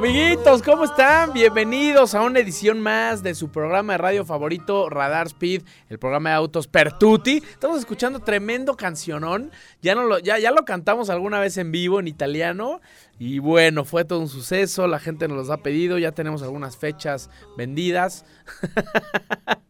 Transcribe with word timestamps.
Amiguitos, 0.00 0.62
¿cómo 0.62 0.84
están? 0.84 1.34
Bienvenidos 1.34 2.14
a 2.14 2.22
una 2.22 2.38
edición 2.38 2.80
más 2.80 3.22
de 3.22 3.34
su 3.34 3.50
programa 3.50 3.92
de 3.92 3.98
radio 3.98 4.24
favorito, 4.24 4.88
Radar 4.88 5.26
Speed, 5.26 5.60
el 5.90 5.98
programa 5.98 6.30
de 6.30 6.36
autos 6.36 6.66
Pertuti. 6.66 7.36
Estamos 7.36 7.80
escuchando 7.80 8.20
tremendo 8.20 8.78
cancionón. 8.78 9.50
Ya, 9.82 9.94
no 9.94 10.04
lo, 10.04 10.18
ya, 10.18 10.38
ya 10.38 10.52
lo 10.52 10.64
cantamos 10.64 11.10
alguna 11.10 11.38
vez 11.38 11.58
en 11.58 11.70
vivo 11.70 12.00
en 12.00 12.08
italiano. 12.08 12.80
Y 13.18 13.40
bueno, 13.40 13.84
fue 13.84 14.06
todo 14.06 14.20
un 14.20 14.30
suceso. 14.30 14.86
La 14.86 15.00
gente 15.00 15.28
nos 15.28 15.36
los 15.36 15.50
ha 15.50 15.58
pedido. 15.58 15.98
Ya 15.98 16.12
tenemos 16.12 16.42
algunas 16.42 16.78
fechas 16.78 17.28
vendidas. 17.58 18.24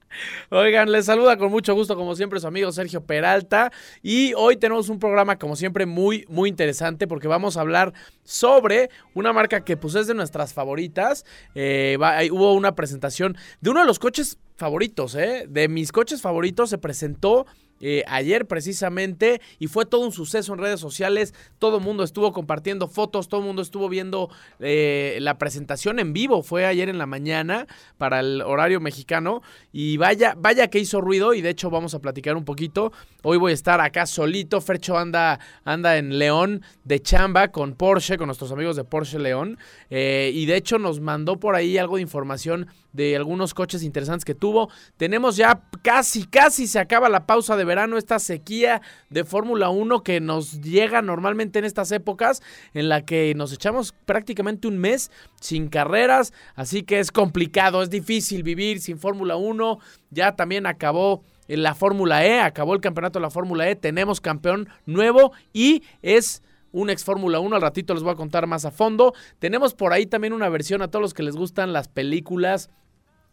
Oigan, 0.50 0.90
les 0.90 1.06
saluda 1.06 1.36
con 1.36 1.50
mucho 1.50 1.74
gusto, 1.74 1.96
como 1.96 2.14
siempre, 2.16 2.40
su 2.40 2.46
amigo 2.46 2.72
Sergio 2.72 3.04
Peralta. 3.04 3.70
Y 4.02 4.32
hoy 4.34 4.56
tenemos 4.56 4.88
un 4.88 4.98
programa, 4.98 5.38
como 5.38 5.56
siempre, 5.56 5.86
muy, 5.86 6.24
muy 6.28 6.48
interesante 6.48 7.06
porque 7.06 7.28
vamos 7.28 7.56
a 7.56 7.60
hablar 7.60 7.92
sobre 8.24 8.90
una 9.14 9.32
marca 9.32 9.64
que, 9.64 9.76
pues, 9.76 9.94
es 9.94 10.06
de 10.06 10.14
nuestras 10.14 10.52
favoritas. 10.52 11.24
Eh, 11.54 11.96
va- 12.00 12.16
hubo 12.30 12.54
una 12.54 12.74
presentación 12.74 13.36
de 13.60 13.70
uno 13.70 13.80
de 13.80 13.86
los 13.86 13.98
coches 13.98 14.38
favoritos, 14.56 15.14
¿eh? 15.14 15.46
De 15.48 15.68
mis 15.68 15.92
coches 15.92 16.20
favoritos 16.20 16.70
se 16.70 16.78
presentó. 16.78 17.46
Eh, 17.80 18.04
ayer 18.06 18.46
precisamente 18.46 19.40
y 19.58 19.66
fue 19.66 19.86
todo 19.86 20.02
un 20.02 20.12
suceso 20.12 20.52
en 20.52 20.60
redes 20.60 20.80
sociales, 20.80 21.34
todo 21.58 21.78
el 21.78 21.82
mundo 21.82 22.04
estuvo 22.04 22.32
compartiendo 22.32 22.88
fotos, 22.88 23.28
todo 23.28 23.40
el 23.40 23.46
mundo 23.46 23.62
estuvo 23.62 23.88
viendo 23.88 24.30
eh, 24.58 25.18
la 25.20 25.38
presentación 25.38 25.98
en 25.98 26.12
vivo, 26.12 26.42
fue 26.42 26.66
ayer 26.66 26.88
en 26.88 26.98
la 26.98 27.06
mañana 27.06 27.66
para 27.98 28.20
el 28.20 28.42
horario 28.42 28.80
mexicano. 28.80 29.42
Y 29.72 29.96
vaya, 29.96 30.34
vaya 30.36 30.68
que 30.68 30.78
hizo 30.78 31.00
ruido 31.00 31.34
y 31.34 31.40
de 31.40 31.50
hecho 31.50 31.70
vamos 31.70 31.94
a 31.94 32.00
platicar 32.00 32.36
un 32.36 32.44
poquito, 32.44 32.92
hoy 33.22 33.38
voy 33.38 33.52
a 33.52 33.54
estar 33.54 33.80
acá 33.80 34.06
solito, 34.06 34.60
Fercho 34.60 34.98
anda, 34.98 35.40
anda 35.64 35.96
en 35.96 36.18
León 36.18 36.62
de 36.84 37.00
chamba 37.00 37.48
con 37.48 37.74
Porsche, 37.74 38.18
con 38.18 38.26
nuestros 38.26 38.52
amigos 38.52 38.76
de 38.76 38.84
Porsche 38.84 39.18
León. 39.18 39.58
Eh, 39.88 40.30
y 40.34 40.46
de 40.46 40.56
hecho 40.56 40.78
nos 40.78 41.00
mandó 41.00 41.38
por 41.38 41.54
ahí 41.54 41.78
algo 41.78 41.96
de 41.96 42.02
información 42.02 42.68
de 42.92 43.16
algunos 43.16 43.54
coches 43.54 43.82
interesantes 43.82 44.24
que 44.24 44.34
tuvo. 44.34 44.70
Tenemos 44.96 45.36
ya 45.36 45.62
casi, 45.82 46.24
casi 46.26 46.66
se 46.66 46.78
acaba 46.78 47.08
la 47.08 47.26
pausa 47.26 47.56
de 47.56 47.64
verano, 47.70 47.96
esta 47.96 48.18
sequía 48.18 48.82
de 49.10 49.22
Fórmula 49.22 49.70
1 49.70 50.02
que 50.02 50.20
nos 50.20 50.60
llega 50.60 51.02
normalmente 51.02 51.60
en 51.60 51.64
estas 51.64 51.92
épocas, 51.92 52.42
en 52.74 52.88
la 52.88 53.04
que 53.04 53.32
nos 53.36 53.52
echamos 53.52 53.94
prácticamente 54.06 54.66
un 54.66 54.78
mes 54.78 55.12
sin 55.40 55.68
carreras, 55.68 56.32
así 56.56 56.82
que 56.82 56.98
es 56.98 57.12
complicado, 57.12 57.80
es 57.80 57.90
difícil 57.90 58.42
vivir 58.42 58.80
sin 58.80 58.98
Fórmula 58.98 59.36
1. 59.36 59.78
Ya 60.10 60.34
también 60.34 60.66
acabó 60.66 61.22
en 61.46 61.62
la 61.62 61.76
Fórmula 61.76 62.26
E, 62.26 62.40
acabó 62.40 62.74
el 62.74 62.80
campeonato 62.80 63.20
de 63.20 63.22
la 63.22 63.30
Fórmula 63.30 63.70
E, 63.70 63.76
tenemos 63.76 64.20
campeón 64.20 64.68
nuevo 64.84 65.30
y 65.52 65.84
es 66.02 66.42
un 66.72 66.90
ex 66.90 67.04
Fórmula 67.04 67.38
1, 67.38 67.54
al 67.54 67.62
ratito 67.62 67.94
les 67.94 68.02
voy 68.02 68.12
a 68.12 68.16
contar 68.16 68.46
más 68.48 68.64
a 68.64 68.72
fondo. 68.72 69.14
Tenemos 69.38 69.74
por 69.74 69.92
ahí 69.92 70.06
también 70.06 70.32
una 70.32 70.48
versión 70.48 70.82
a 70.82 70.88
todos 70.88 71.02
los 71.02 71.14
que 71.14 71.22
les 71.22 71.36
gustan 71.36 71.72
las 71.72 71.86
películas 71.88 72.70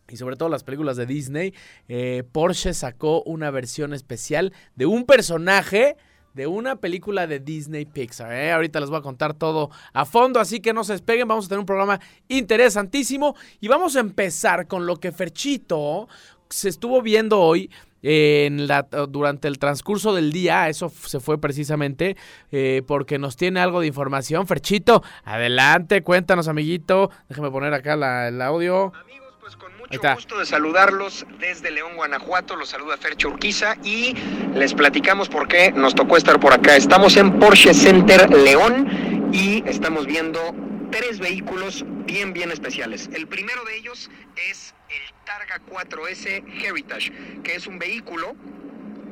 y 0.09 0.17
sobre 0.17 0.35
todo 0.35 0.49
las 0.49 0.63
películas 0.63 0.97
de 0.97 1.05
Disney. 1.05 1.53
eh, 1.87 2.23
Porsche 2.31 2.73
sacó 2.73 3.23
una 3.23 3.51
versión 3.51 3.93
especial 3.93 4.53
de 4.75 4.85
un 4.85 5.05
personaje 5.05 5.97
de 6.33 6.45
una 6.45 6.75
película 6.75 7.25
de 7.25 7.39
Disney 7.39 7.85
Pixar. 7.85 8.31
¿eh? 8.31 8.51
Ahorita 8.51 8.79
les 8.79 8.89
voy 8.89 8.99
a 8.99 9.01
contar 9.01 9.33
todo 9.33 9.71
a 9.91 10.05
fondo, 10.05 10.39
así 10.39 10.59
que 10.59 10.71
no 10.71 10.83
se 10.83 10.93
despeguen. 10.93 11.27
Vamos 11.27 11.45
a 11.45 11.49
tener 11.49 11.59
un 11.59 11.65
programa 11.65 11.99
interesantísimo 12.27 13.35
y 13.59 13.67
vamos 13.67 13.95
a 13.95 14.01
empezar 14.01 14.67
con 14.67 14.85
lo 14.85 14.97
que 14.97 15.11
Ferchito 15.11 16.07
se 16.49 16.69
estuvo 16.69 17.01
viendo 17.01 17.39
hoy 17.39 17.71
la, 18.01 18.87
durante 19.09 19.47
el 19.47 19.59
transcurso 19.59 20.13
del 20.13 20.31
día, 20.31 20.69
eso 20.69 20.89
se 20.89 21.19
fue 21.19 21.39
precisamente 21.39 22.15
eh, 22.51 22.81
porque 22.87 23.17
nos 23.17 23.35
tiene 23.35 23.59
algo 23.59 23.81
de 23.81 23.87
información. 23.87 24.47
Ferchito, 24.47 25.03
adelante, 25.23 26.03
cuéntanos, 26.03 26.47
amiguito. 26.47 27.09
Déjeme 27.27 27.51
poner 27.51 27.73
acá 27.73 27.93
el 28.27 28.41
audio. 28.41 28.93
Amigos, 28.95 29.26
pues 29.47 29.55
con 29.55 29.77
mucho 29.77 30.01
gusto 30.13 30.39
de 30.39 30.45
saludarlos 30.45 31.25
desde 31.39 31.71
León, 31.71 31.95
Guanajuato. 31.95 32.57
Los 32.57 32.67
saluda 32.67 32.97
Fercho 32.97 33.29
Urquiza 33.29 33.77
y 33.81 34.13
les 34.53 34.73
platicamos 34.73 35.29
por 35.29 35.47
qué 35.47 35.71
nos 35.71 35.95
tocó 35.95 36.17
estar 36.17 36.37
por 36.37 36.51
acá. 36.51 36.75
Estamos 36.75 37.15
en 37.15 37.39
Porsche 37.39 37.73
Center 37.73 38.29
León 38.29 39.29
y 39.31 39.63
estamos 39.65 40.05
viendo 40.05 40.53
tres 40.91 41.19
vehículos 41.19 41.85
bien, 42.05 42.33
bien 42.33 42.51
especiales. 42.51 43.09
El 43.13 43.25
primero 43.27 43.63
de 43.63 43.77
ellos 43.77 44.11
es 44.49 44.75
el 44.89 45.13
Targa 45.23 45.61
4S 45.65 46.43
Heritage, 46.65 47.13
que 47.41 47.55
es 47.55 47.67
un 47.67 47.79
vehículo 47.79 48.35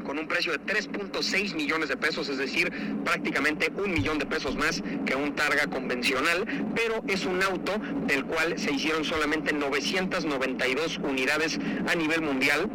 con 0.05 0.17
un 0.19 0.27
precio 0.27 0.51
de 0.51 0.59
3.6 0.59 1.55
millones 1.55 1.89
de 1.89 1.97
pesos, 1.97 2.29
es 2.29 2.37
decir, 2.37 2.71
prácticamente 3.03 3.71
un 3.75 3.91
millón 3.91 4.19
de 4.19 4.25
pesos 4.25 4.55
más 4.55 4.81
que 5.05 5.15
un 5.15 5.35
Targa 5.35 5.67
convencional, 5.67 6.45
pero 6.75 7.03
es 7.07 7.25
un 7.25 7.41
auto 7.43 7.73
del 8.07 8.23
cual 8.25 8.57
se 8.57 8.71
hicieron 8.71 9.03
solamente 9.03 9.51
992 9.51 10.99
unidades 10.99 11.59
a 11.87 11.95
nivel 11.95 12.21
mundial. 12.21 12.69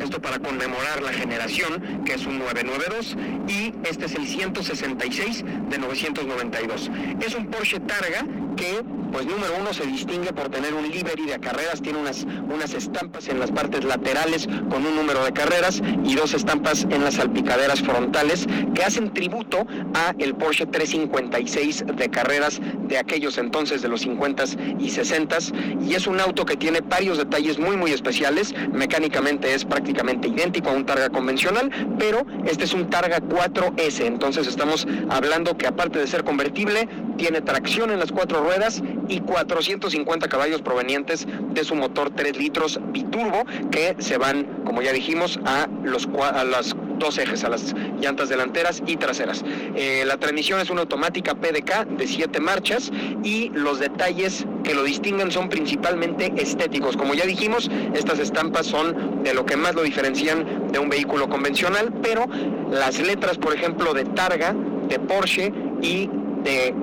Esto 0.00 0.20
para 0.20 0.38
conmemorar 0.38 1.02
la 1.02 1.12
generación, 1.12 2.02
que 2.04 2.14
es 2.14 2.26
un 2.26 2.38
992, 2.38 3.16
y 3.48 3.74
este 3.88 4.06
es 4.06 4.14
el 4.14 4.26
166 4.26 5.44
de 5.70 5.78
992. 5.78 6.90
Es 7.20 7.34
un 7.34 7.46
Porsche 7.46 7.80
Targa 7.80 8.24
que, 8.56 8.82
pues 9.12 9.26
número 9.26 9.54
uno, 9.60 9.72
se 9.72 9.86
distingue 9.86 10.32
por 10.32 10.48
tener 10.48 10.74
un 10.74 10.88
livery 10.88 11.26
de 11.26 11.38
carreras, 11.40 11.80
tiene 11.80 11.98
unas, 11.98 12.24
unas 12.24 12.74
estampas 12.74 13.28
en 13.28 13.38
las 13.38 13.50
partes 13.50 13.84
laterales 13.84 14.46
con 14.70 14.84
un 14.86 14.94
número 14.94 15.24
de 15.24 15.32
carreras 15.32 15.82
y 16.04 16.14
dos 16.14 16.34
estampas 16.34 16.84
en 16.90 17.04
las 17.04 17.14
salpicaderas 17.14 17.80
frontales 17.80 18.46
que 18.74 18.82
hacen 18.82 19.12
tributo 19.12 19.66
a 19.94 20.14
el 20.18 20.34
Porsche 20.34 20.66
356 20.66 21.84
de 21.94 22.10
carreras 22.10 22.60
de 22.88 22.98
aquellos 22.98 23.38
entonces 23.38 23.82
de 23.82 23.88
los 23.88 24.06
50s 24.06 24.56
y 24.78 24.90
60s 24.90 25.82
y 25.82 25.94
es 25.94 26.06
un 26.06 26.20
auto 26.20 26.44
que 26.44 26.56
tiene 26.56 26.80
varios 26.80 27.18
detalles 27.18 27.58
muy 27.58 27.76
muy 27.76 27.92
especiales, 27.92 28.54
mecánicamente 28.72 29.54
es 29.54 29.64
prácticamente 29.64 29.81
idéntico 29.84 30.70
a 30.70 30.72
un 30.72 30.86
Targa 30.86 31.10
convencional, 31.10 31.70
pero 31.98 32.24
este 32.44 32.64
es 32.64 32.72
un 32.72 32.90
Targa 32.90 33.18
4S, 33.20 34.04
entonces 34.04 34.46
estamos 34.46 34.86
hablando 35.10 35.56
que 35.56 35.66
aparte 35.66 35.98
de 35.98 36.06
ser 36.06 36.24
convertible, 36.24 36.88
tiene 37.16 37.40
tracción 37.40 37.90
en 37.90 37.98
las 37.98 38.12
cuatro 38.12 38.42
ruedas 38.42 38.82
y 39.08 39.20
450 39.20 40.28
caballos 40.28 40.62
provenientes 40.62 41.26
de 41.52 41.64
su 41.64 41.74
motor 41.74 42.10
3 42.14 42.36
litros 42.36 42.80
biturbo 42.92 43.44
que 43.70 43.96
se 43.98 44.18
van, 44.18 44.44
como 44.64 44.82
ya 44.82 44.92
dijimos, 44.92 45.38
a 45.44 45.68
los 45.82 46.08
a 46.22 46.44
las 46.44 46.74
dos 46.98 47.18
ejes, 47.18 47.44
a 47.44 47.48
las 47.48 47.74
llantas 48.00 48.28
delanteras 48.28 48.82
y 48.86 48.96
traseras. 48.96 49.44
Eh, 49.74 50.04
la 50.06 50.16
transmisión 50.16 50.60
es 50.60 50.70
una 50.70 50.82
automática 50.82 51.34
PDK 51.34 51.86
de 51.96 52.06
7 52.06 52.40
marchas 52.40 52.90
y 53.22 53.50
los 53.50 53.78
detalles 53.78 54.46
que 54.64 54.74
lo 54.74 54.84
distinguen 54.84 55.30
son 55.30 55.48
principalmente 55.48 56.32
estéticos. 56.36 56.96
Como 56.96 57.14
ya 57.14 57.24
dijimos, 57.24 57.70
estas 57.94 58.18
estampas 58.18 58.66
son 58.66 59.22
de 59.22 59.34
lo 59.34 59.44
que 59.44 59.56
más 59.56 59.74
lo 59.74 59.82
diferencian 59.82 60.70
de 60.70 60.78
un 60.78 60.88
vehículo 60.88 61.28
convencional, 61.28 61.92
pero 62.02 62.26
las 62.70 63.00
letras, 63.00 63.38
por 63.38 63.54
ejemplo, 63.54 63.94
de 63.94 64.04
Targa, 64.04 64.54
de 64.88 64.98
Porsche 64.98 65.52
y 65.80 66.08
de 66.42 66.74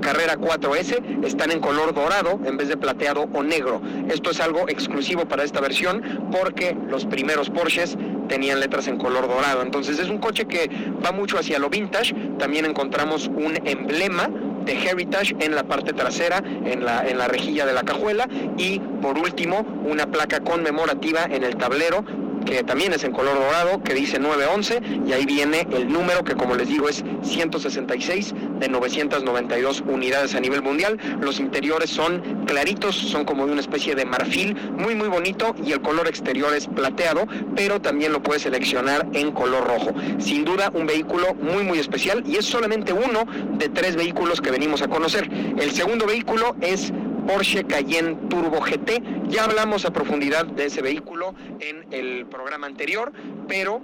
carrera 0.00 0.36
4S 0.36 1.24
están 1.24 1.50
en 1.50 1.60
color 1.60 1.94
dorado 1.94 2.38
en 2.44 2.56
vez 2.56 2.68
de 2.68 2.76
plateado 2.76 3.28
o 3.32 3.42
negro. 3.42 3.80
Esto 4.08 4.30
es 4.30 4.40
algo 4.40 4.68
exclusivo 4.68 5.26
para 5.26 5.42
esta 5.42 5.60
versión 5.60 6.02
porque 6.30 6.76
los 6.88 7.06
primeros 7.06 7.50
Porsches 7.50 7.96
tenían 8.28 8.60
letras 8.60 8.86
en 8.88 8.98
color 8.98 9.28
dorado. 9.28 9.62
Entonces 9.62 9.98
es 9.98 10.08
un 10.08 10.18
coche 10.18 10.46
que 10.46 10.70
va 11.04 11.12
mucho 11.12 11.38
hacia 11.38 11.58
lo 11.58 11.70
vintage. 11.70 12.14
También 12.38 12.64
encontramos 12.64 13.28
un 13.28 13.58
emblema 13.64 14.28
de 14.64 14.72
Heritage 14.72 15.36
en 15.40 15.54
la 15.54 15.64
parte 15.64 15.92
trasera, 15.92 16.38
en 16.38 16.84
la, 16.84 17.06
en 17.06 17.18
la 17.18 17.28
rejilla 17.28 17.66
de 17.66 17.72
la 17.72 17.82
cajuela 17.82 18.28
y 18.56 18.78
por 19.02 19.18
último 19.18 19.66
una 19.84 20.06
placa 20.06 20.40
conmemorativa 20.40 21.24
en 21.24 21.44
el 21.44 21.56
tablero 21.56 22.04
que 22.44 22.62
también 22.62 22.92
es 22.92 23.04
en 23.04 23.12
color 23.12 23.34
dorado, 23.34 23.82
que 23.82 23.94
dice 23.94 24.18
911 24.18 24.80
y 25.06 25.12
ahí 25.12 25.26
viene 25.26 25.66
el 25.72 25.92
número 25.92 26.24
que 26.24 26.34
como 26.34 26.54
les 26.54 26.68
digo 26.68 26.88
es 26.88 27.04
166 27.22 28.34
de 28.60 28.68
992 28.68 29.82
unidades 29.86 30.34
a 30.34 30.40
nivel 30.40 30.62
mundial. 30.62 30.98
Los 31.20 31.40
interiores 31.40 31.90
son 31.90 32.44
claritos, 32.46 32.94
son 32.94 33.24
como 33.24 33.46
de 33.46 33.52
una 33.52 33.60
especie 33.60 33.94
de 33.94 34.04
marfil, 34.04 34.54
muy 34.72 34.94
muy 34.94 35.08
bonito 35.08 35.54
y 35.64 35.72
el 35.72 35.80
color 35.80 36.08
exterior 36.08 36.54
es 36.54 36.66
plateado, 36.66 37.26
pero 37.54 37.80
también 37.80 38.12
lo 38.12 38.22
puedes 38.22 38.42
seleccionar 38.42 39.06
en 39.12 39.32
color 39.32 39.66
rojo. 39.66 39.92
Sin 40.18 40.44
duda 40.44 40.70
un 40.74 40.86
vehículo 40.86 41.34
muy 41.34 41.62
muy 41.62 41.78
especial 41.78 42.22
y 42.26 42.36
es 42.36 42.44
solamente 42.44 42.92
uno 42.92 43.26
de 43.58 43.68
tres 43.68 43.96
vehículos 43.96 44.40
que 44.40 44.50
venimos 44.50 44.82
a 44.82 44.88
conocer. 44.88 45.28
El 45.58 45.70
segundo 45.72 46.06
vehículo 46.06 46.56
es 46.60 46.92
Porsche 47.26 47.64
Cayenne 47.64 48.28
Turbo 48.28 48.60
GT. 48.60 49.02
Ya 49.28 49.44
hablamos 49.44 49.84
a 49.84 49.92
profundidad 49.92 50.46
de 50.46 50.66
ese 50.66 50.82
vehículo 50.82 51.34
en 51.60 51.86
el 51.92 52.26
programa 52.26 52.66
anterior, 52.66 53.12
pero 53.48 53.80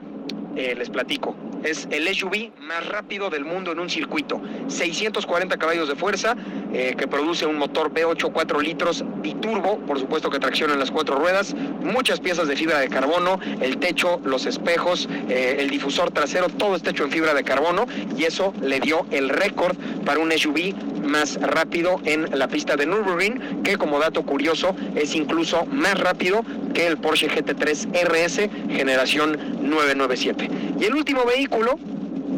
eh, 0.57 0.75
les 0.77 0.91
platico. 0.91 1.35
Es 1.63 1.87
el 1.91 2.13
SUV 2.15 2.51
más 2.61 2.87
rápido 2.87 3.31
del 3.31 3.45
mundo 3.45 3.73
en 3.73 3.81
un 3.81 3.91
circuito. 3.91 4.41
640 4.69 5.57
caballos 5.59 5.89
de 5.89 5.97
fuerza, 5.97 6.37
eh, 6.73 6.95
que 6.97 7.07
produce 7.07 7.47
un 7.47 7.59
motor 7.59 7.93
V8 7.93 8.33
4 8.33 8.61
litros 8.61 9.05
biturbo, 9.17 9.79
por 9.81 9.99
supuesto 9.99 10.31
que 10.31 10.39
tracciona 10.39 10.75
en 10.75 10.79
las 10.79 10.91
cuatro 10.91 11.17
ruedas, 11.17 11.55
muchas 11.83 12.21
piezas 12.21 12.49
de 12.49 12.57
fibra 12.57 12.79
de 12.79 12.89
carbono, 12.89 13.39
el 13.61 13.79
techo, 13.79 14.21
los 14.25 14.47
espejos, 14.47 15.09
eh, 15.29 15.57
el 15.59 15.71
difusor 15.71 16.11
trasero, 16.11 16.49
todo 16.49 16.77
está 16.77 16.91
hecho 16.91 17.05
en 17.05 17.11
fibra 17.11 17.35
de 17.35 17.45
carbono 17.45 17.87
y 18.17 18.25
eso 18.25 18.55
le 18.63 18.81
dio 18.81 19.07
el 19.11 19.29
récord 19.29 19.77
para 20.05 20.21
un 20.21 20.33
SUV 20.33 20.75
más 21.03 21.41
rápido 21.41 22.01
en 22.05 22.39
la 22.39 22.49
pista 22.49 22.77
de 22.77 22.87
Nürburgring, 22.87 23.63
que 23.63 23.77
como 23.77 23.99
dato 23.99 24.23
curioso 24.23 24.75
es 24.95 25.15
incluso 25.15 25.67
más 25.67 25.99
rápido 25.99 26.43
que 26.75 26.87
el 26.87 26.97
Porsche 26.97 27.29
GT3 27.29 27.89
RS 28.05 28.75
generación 28.75 29.39
997. 29.63 30.51
Y 30.81 30.85
el 30.85 30.95
último 30.95 31.25
vehículo 31.25 31.79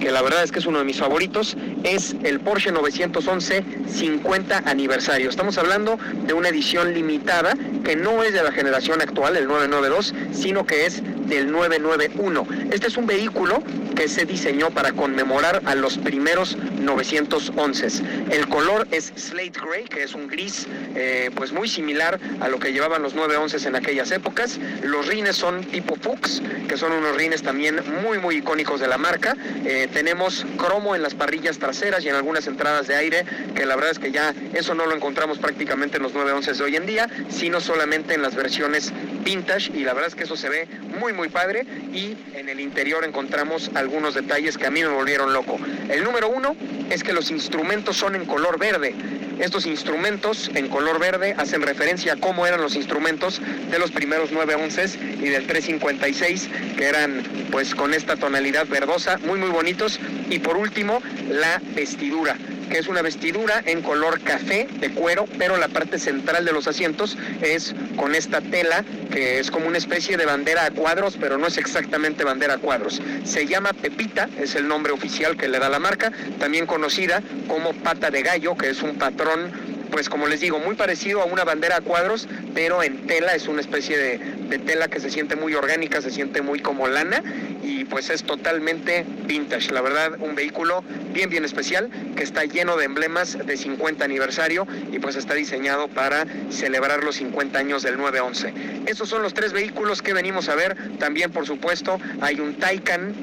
que 0.02 0.10
la 0.10 0.22
verdad 0.22 0.42
es 0.42 0.50
que 0.50 0.58
es 0.58 0.66
uno 0.66 0.78
de 0.78 0.84
mis 0.84 0.98
favoritos, 0.98 1.56
es 1.84 2.16
el 2.24 2.40
Porsche 2.40 2.72
911 2.72 3.64
50 3.86 4.62
aniversario. 4.66 5.30
Estamos 5.30 5.58
hablando 5.58 5.96
de 6.26 6.32
una 6.32 6.48
edición 6.48 6.92
limitada 6.92 7.54
que 7.84 7.94
no 7.94 8.22
es 8.24 8.32
de 8.32 8.42
la 8.42 8.50
generación 8.50 9.00
actual, 9.00 9.36
el 9.36 9.46
992, 9.46 10.14
sino 10.32 10.66
que 10.66 10.86
es 10.86 11.02
del 11.26 11.50
991. 11.50 12.46
Este 12.70 12.86
es 12.86 12.96
un 12.96 13.06
vehículo 13.06 13.62
que 13.94 14.08
se 14.08 14.24
diseñó 14.24 14.70
para 14.70 14.92
conmemorar 14.92 15.62
a 15.64 15.74
los 15.74 15.98
primeros 15.98 16.56
911. 16.80 17.88
El 18.30 18.48
color 18.48 18.86
es 18.90 19.12
slate 19.16 19.58
gray, 19.60 19.84
que 19.84 20.02
es 20.02 20.14
un 20.14 20.28
gris 20.28 20.66
eh, 20.94 21.30
pues 21.34 21.52
muy 21.52 21.68
similar 21.68 22.18
a 22.40 22.48
lo 22.48 22.58
que 22.58 22.72
llevaban 22.72 23.02
los 23.02 23.14
911 23.14 23.68
en 23.68 23.76
aquellas 23.76 24.10
épocas. 24.10 24.58
Los 24.82 25.06
rines 25.06 25.36
son 25.36 25.64
tipo 25.64 25.96
Fuchs, 25.96 26.42
que 26.68 26.76
son 26.76 26.92
unos 26.92 27.16
rines 27.16 27.42
también 27.42 27.80
muy 28.02 28.18
muy 28.18 28.36
icónicos 28.36 28.80
de 28.80 28.88
la 28.88 28.98
marca. 28.98 29.36
Eh, 29.64 29.88
tenemos 29.92 30.46
cromo 30.56 30.94
en 30.94 31.02
las 31.02 31.14
parrillas 31.14 31.58
traseras 31.58 32.04
y 32.04 32.08
en 32.08 32.14
algunas 32.14 32.46
entradas 32.46 32.86
de 32.88 32.96
aire, 32.96 33.24
que 33.54 33.66
la 33.66 33.76
verdad 33.76 33.92
es 33.92 33.98
que 33.98 34.12
ya 34.12 34.34
eso 34.54 34.74
no 34.74 34.86
lo 34.86 34.94
encontramos 34.94 35.38
prácticamente 35.38 35.96
en 35.96 36.02
los 36.02 36.14
911 36.14 36.52
de 36.52 36.64
hoy 36.64 36.76
en 36.76 36.86
día, 36.86 37.08
sino 37.28 37.60
solamente 37.60 38.14
en 38.14 38.22
las 38.22 38.34
versiones 38.34 38.92
vintage 39.22 39.72
y 39.74 39.84
la 39.84 39.94
verdad 39.94 40.08
es 40.08 40.14
que 40.14 40.24
eso 40.24 40.36
se 40.36 40.48
ve 40.48 40.68
muy 40.98 41.12
muy 41.12 41.28
padre 41.28 41.66
y 41.92 42.16
en 42.34 42.48
el 42.48 42.60
interior 42.60 43.04
encontramos 43.04 43.70
algunos 43.74 44.14
detalles 44.14 44.58
que 44.58 44.66
a 44.66 44.70
mí 44.70 44.82
me 44.82 44.88
volvieron 44.88 45.32
loco. 45.32 45.58
El 45.88 46.04
número 46.04 46.28
uno 46.28 46.56
es 46.90 47.02
que 47.02 47.12
los 47.12 47.30
instrumentos 47.30 47.96
son 47.96 48.14
en 48.14 48.26
color 48.26 48.58
verde. 48.58 48.94
Estos 49.38 49.66
instrumentos 49.66 50.50
en 50.54 50.68
color 50.68 51.00
verde 51.00 51.34
hacen 51.36 51.62
referencia 51.62 52.12
a 52.12 52.16
cómo 52.16 52.46
eran 52.46 52.60
los 52.60 52.76
instrumentos 52.76 53.40
de 53.70 53.78
los 53.78 53.90
primeros 53.90 54.30
911 54.30 54.98
y 55.20 55.28
del 55.30 55.46
356, 55.46 56.48
que 56.76 56.84
eran 56.84 57.22
pues 57.50 57.74
con 57.74 57.94
esta 57.94 58.16
tonalidad 58.16 58.66
verdosa, 58.66 59.18
muy 59.18 59.38
muy 59.38 59.50
bonitos. 59.50 59.98
Y 60.30 60.38
por 60.38 60.56
último, 60.56 61.02
la 61.28 61.60
vestidura 61.74 62.36
que 62.72 62.78
es 62.78 62.88
una 62.88 63.02
vestidura 63.02 63.62
en 63.66 63.82
color 63.82 64.18
café 64.22 64.66
de 64.80 64.90
cuero, 64.92 65.26
pero 65.36 65.58
la 65.58 65.68
parte 65.68 65.98
central 65.98 66.46
de 66.46 66.52
los 66.52 66.66
asientos 66.66 67.18
es 67.42 67.74
con 67.96 68.14
esta 68.14 68.40
tela 68.40 68.82
que 69.10 69.38
es 69.38 69.50
como 69.50 69.66
una 69.66 69.76
especie 69.76 70.16
de 70.16 70.24
bandera 70.24 70.64
a 70.64 70.70
cuadros, 70.70 71.18
pero 71.20 71.36
no 71.36 71.48
es 71.48 71.58
exactamente 71.58 72.24
bandera 72.24 72.54
a 72.54 72.58
cuadros. 72.58 73.02
Se 73.24 73.46
llama 73.46 73.74
Pepita, 73.74 74.30
es 74.40 74.54
el 74.54 74.66
nombre 74.66 74.90
oficial 74.90 75.36
que 75.36 75.48
le 75.48 75.58
da 75.58 75.68
la 75.68 75.80
marca, 75.80 76.12
también 76.38 76.64
conocida 76.64 77.22
como 77.46 77.74
pata 77.74 78.10
de 78.10 78.22
gallo, 78.22 78.56
que 78.56 78.70
es 78.70 78.82
un 78.82 78.96
patrón 78.96 79.52
pues 79.92 80.08
como 80.08 80.26
les 80.26 80.40
digo, 80.40 80.58
muy 80.58 80.74
parecido 80.74 81.20
a 81.20 81.26
una 81.26 81.44
bandera 81.44 81.76
a 81.76 81.80
cuadros, 81.82 82.26
pero 82.54 82.82
en 82.82 83.06
tela, 83.06 83.34
es 83.34 83.46
una 83.46 83.60
especie 83.60 83.96
de, 83.98 84.58
tela 84.66 84.88
que 84.88 85.00
se 85.00 85.10
siente 85.10 85.36
muy 85.36 85.54
orgánica, 85.54 86.02
se 86.02 86.10
siente 86.10 86.42
muy 86.42 86.60
como 86.60 86.86
lana 86.86 87.22
y 87.62 87.84
pues 87.84 88.10
es 88.10 88.24
totalmente 88.24 89.04
vintage. 89.24 89.70
La 89.72 89.80
verdad, 89.80 90.12
un 90.18 90.34
vehículo 90.34 90.82
bien, 91.12 91.30
bien 91.30 91.44
especial 91.44 91.90
que 92.16 92.22
está 92.22 92.44
lleno 92.44 92.76
de 92.76 92.84
emblemas 92.84 93.38
de 93.46 93.56
50 93.56 94.04
aniversario 94.04 94.66
y 94.90 94.98
pues 94.98 95.16
está 95.16 95.34
diseñado 95.34 95.88
para 95.88 96.26
celebrar 96.50 97.04
los 97.04 97.16
50 97.16 97.58
años 97.58 97.82
del 97.82 97.96
911. 97.96 98.52
Estos 98.86 99.08
son 99.08 99.22
los 99.22 99.34
tres 99.34 99.52
vehículos 99.52 100.02
que 100.02 100.12
venimos 100.12 100.48
a 100.48 100.54
ver. 100.54 100.76
También, 100.98 101.30
por 101.32 101.46
supuesto, 101.46 101.98
hay 102.20 102.40
un 102.40 102.54
Taycan 102.54 103.14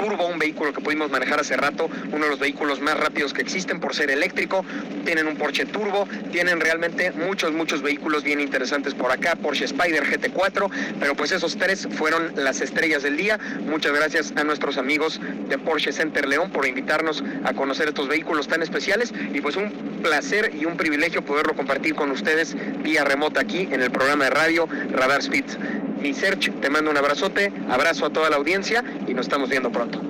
Turbo, 0.00 0.26
un 0.26 0.38
vehículo 0.38 0.72
que 0.72 0.80
pudimos 0.80 1.10
manejar 1.10 1.40
hace 1.40 1.56
rato, 1.56 1.90
uno 2.10 2.24
de 2.24 2.30
los 2.30 2.38
vehículos 2.38 2.80
más 2.80 2.98
rápidos 2.98 3.34
que 3.34 3.42
existen 3.42 3.80
por 3.80 3.94
ser 3.94 4.10
eléctrico, 4.10 4.64
tienen 5.04 5.26
un 5.26 5.36
Porsche 5.36 5.66
Turbo, 5.66 6.08
tienen 6.32 6.58
realmente 6.58 7.12
muchos, 7.12 7.52
muchos 7.52 7.82
vehículos 7.82 8.24
bien 8.24 8.40
interesantes 8.40 8.94
por 8.94 9.12
acá, 9.12 9.36
Porsche 9.36 9.66
Spider 9.66 10.04
GT4, 10.04 10.70
pero 10.98 11.14
pues 11.14 11.32
esos 11.32 11.56
tres 11.56 11.86
fueron 11.92 12.32
las 12.34 12.62
estrellas 12.62 13.02
del 13.02 13.18
día. 13.18 13.38
Muchas 13.66 13.92
gracias 13.92 14.32
a 14.36 14.44
nuestros 14.44 14.78
amigos 14.78 15.20
de 15.48 15.58
Porsche 15.58 15.92
Center 15.92 16.26
León 16.26 16.50
por 16.50 16.66
invitarnos 16.66 17.22
a 17.44 17.52
conocer 17.52 17.88
estos 17.88 18.08
vehículos 18.08 18.48
tan 18.48 18.62
especiales 18.62 19.12
y 19.34 19.40
pues 19.42 19.56
un 19.56 19.70
placer 20.02 20.52
y 20.58 20.64
un 20.64 20.78
privilegio 20.78 21.22
poderlo 21.22 21.54
compartir 21.54 21.94
con 21.94 22.10
ustedes 22.10 22.56
vía 22.82 23.04
remota 23.04 23.40
aquí 23.40 23.68
en 23.70 23.82
el 23.82 23.90
programa 23.90 24.24
de 24.24 24.30
radio 24.30 24.66
Radar 24.92 25.20
Speed. 25.20 25.89
Mi 26.00 26.14
Search, 26.14 26.50
te 26.60 26.70
mando 26.70 26.90
un 26.90 26.96
abrazote, 26.96 27.52
abrazo 27.68 28.06
a 28.06 28.10
toda 28.10 28.30
la 28.30 28.36
audiencia 28.36 28.82
y 29.06 29.12
nos 29.12 29.26
estamos 29.26 29.50
viendo 29.50 29.70
pronto. 29.70 30.00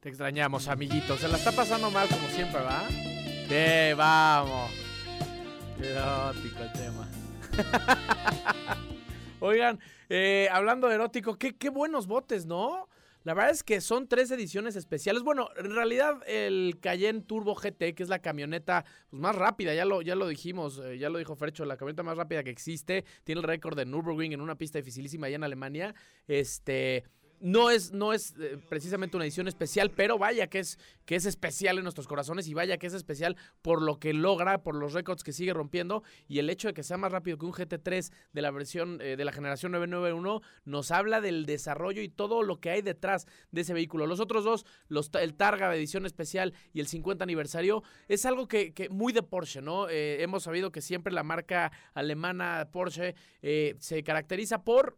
Te 0.00 0.08
extrañamos, 0.08 0.66
amiguitos. 0.66 1.20
Se 1.20 1.28
la 1.28 1.36
está 1.36 1.52
pasando 1.52 1.92
mal 1.92 2.08
como 2.08 2.26
siempre, 2.26 2.60
¿va? 2.60 2.82
Sí, 2.88 3.94
vamos. 3.96 4.72
Erótico 5.80 6.62
el 6.62 6.72
tema. 6.72 7.08
Oigan, 9.40 9.78
eh, 10.08 10.48
hablando 10.50 10.88
de 10.88 10.96
erótico, 10.96 11.38
qué, 11.38 11.56
qué 11.56 11.70
buenos 11.70 12.08
botes, 12.08 12.44
¿no? 12.44 12.88
La 13.24 13.34
verdad 13.34 13.52
es 13.52 13.62
que 13.62 13.80
son 13.80 14.08
tres 14.08 14.30
ediciones 14.30 14.74
especiales. 14.74 15.22
Bueno, 15.22 15.48
en 15.56 15.74
realidad 15.74 16.14
el 16.26 16.78
Cayenne 16.80 17.22
Turbo 17.22 17.54
GT, 17.54 17.94
que 17.94 18.02
es 18.02 18.08
la 18.08 18.20
camioneta 18.20 18.84
pues, 19.10 19.20
más 19.20 19.36
rápida, 19.36 19.74
ya 19.74 19.84
lo, 19.84 20.02
ya 20.02 20.16
lo 20.16 20.26
dijimos, 20.26 20.80
eh, 20.84 20.98
ya 20.98 21.08
lo 21.08 21.18
dijo 21.18 21.36
Fercho, 21.36 21.64
la 21.64 21.76
camioneta 21.76 22.02
más 22.02 22.16
rápida 22.16 22.42
que 22.42 22.50
existe, 22.50 23.04
tiene 23.24 23.40
el 23.40 23.46
récord 23.46 23.76
de 23.76 23.86
Nürburgring 23.86 24.32
en 24.32 24.40
una 24.40 24.56
pista 24.56 24.78
dificilísima 24.78 25.28
allá 25.28 25.36
en 25.36 25.44
Alemania. 25.44 25.94
Este 26.26 27.04
no 27.42 27.70
es, 27.70 27.92
no 27.92 28.12
es 28.12 28.34
eh, 28.38 28.56
precisamente 28.68 29.16
una 29.16 29.24
edición 29.24 29.48
especial, 29.48 29.90
pero 29.90 30.16
vaya 30.16 30.46
que 30.46 30.60
es, 30.60 30.78
que 31.04 31.16
es 31.16 31.26
especial 31.26 31.76
en 31.76 31.82
nuestros 31.82 32.06
corazones 32.06 32.46
y 32.46 32.54
vaya 32.54 32.78
que 32.78 32.86
es 32.86 32.94
especial 32.94 33.36
por 33.62 33.82
lo 33.82 33.98
que 33.98 34.14
logra, 34.14 34.62
por 34.62 34.76
los 34.76 34.92
récords 34.92 35.24
que 35.24 35.32
sigue 35.32 35.52
rompiendo 35.52 36.04
y 36.28 36.38
el 36.38 36.48
hecho 36.48 36.68
de 36.68 36.74
que 36.74 36.84
sea 36.84 36.96
más 36.96 37.10
rápido 37.10 37.38
que 37.38 37.44
un 37.44 37.52
GT3 37.52 38.12
de 38.32 38.42
la 38.42 38.52
versión 38.52 39.00
eh, 39.02 39.16
de 39.16 39.24
la 39.24 39.32
generación 39.32 39.72
991 39.72 40.40
nos 40.64 40.90
habla 40.92 41.20
del 41.20 41.44
desarrollo 41.44 42.00
y 42.00 42.08
todo 42.08 42.44
lo 42.44 42.60
que 42.60 42.70
hay 42.70 42.80
detrás 42.80 43.26
de 43.50 43.62
ese 43.62 43.74
vehículo. 43.74 44.06
Los 44.06 44.20
otros 44.20 44.44
dos, 44.44 44.64
los, 44.86 45.10
el 45.20 45.34
Targa 45.34 45.68
de 45.68 45.76
edición 45.76 46.06
especial 46.06 46.54
y 46.72 46.78
el 46.78 46.86
50 46.86 47.24
aniversario, 47.24 47.82
es 48.06 48.24
algo 48.24 48.46
que, 48.46 48.72
que 48.72 48.88
muy 48.88 49.12
de 49.12 49.24
Porsche, 49.24 49.62
¿no? 49.62 49.88
Eh, 49.88 50.22
hemos 50.22 50.44
sabido 50.44 50.70
que 50.70 50.80
siempre 50.80 51.12
la 51.12 51.24
marca 51.24 51.72
alemana 51.94 52.68
Porsche 52.70 53.16
se 53.42 54.02
caracteriza 54.04 54.62
por 54.62 54.96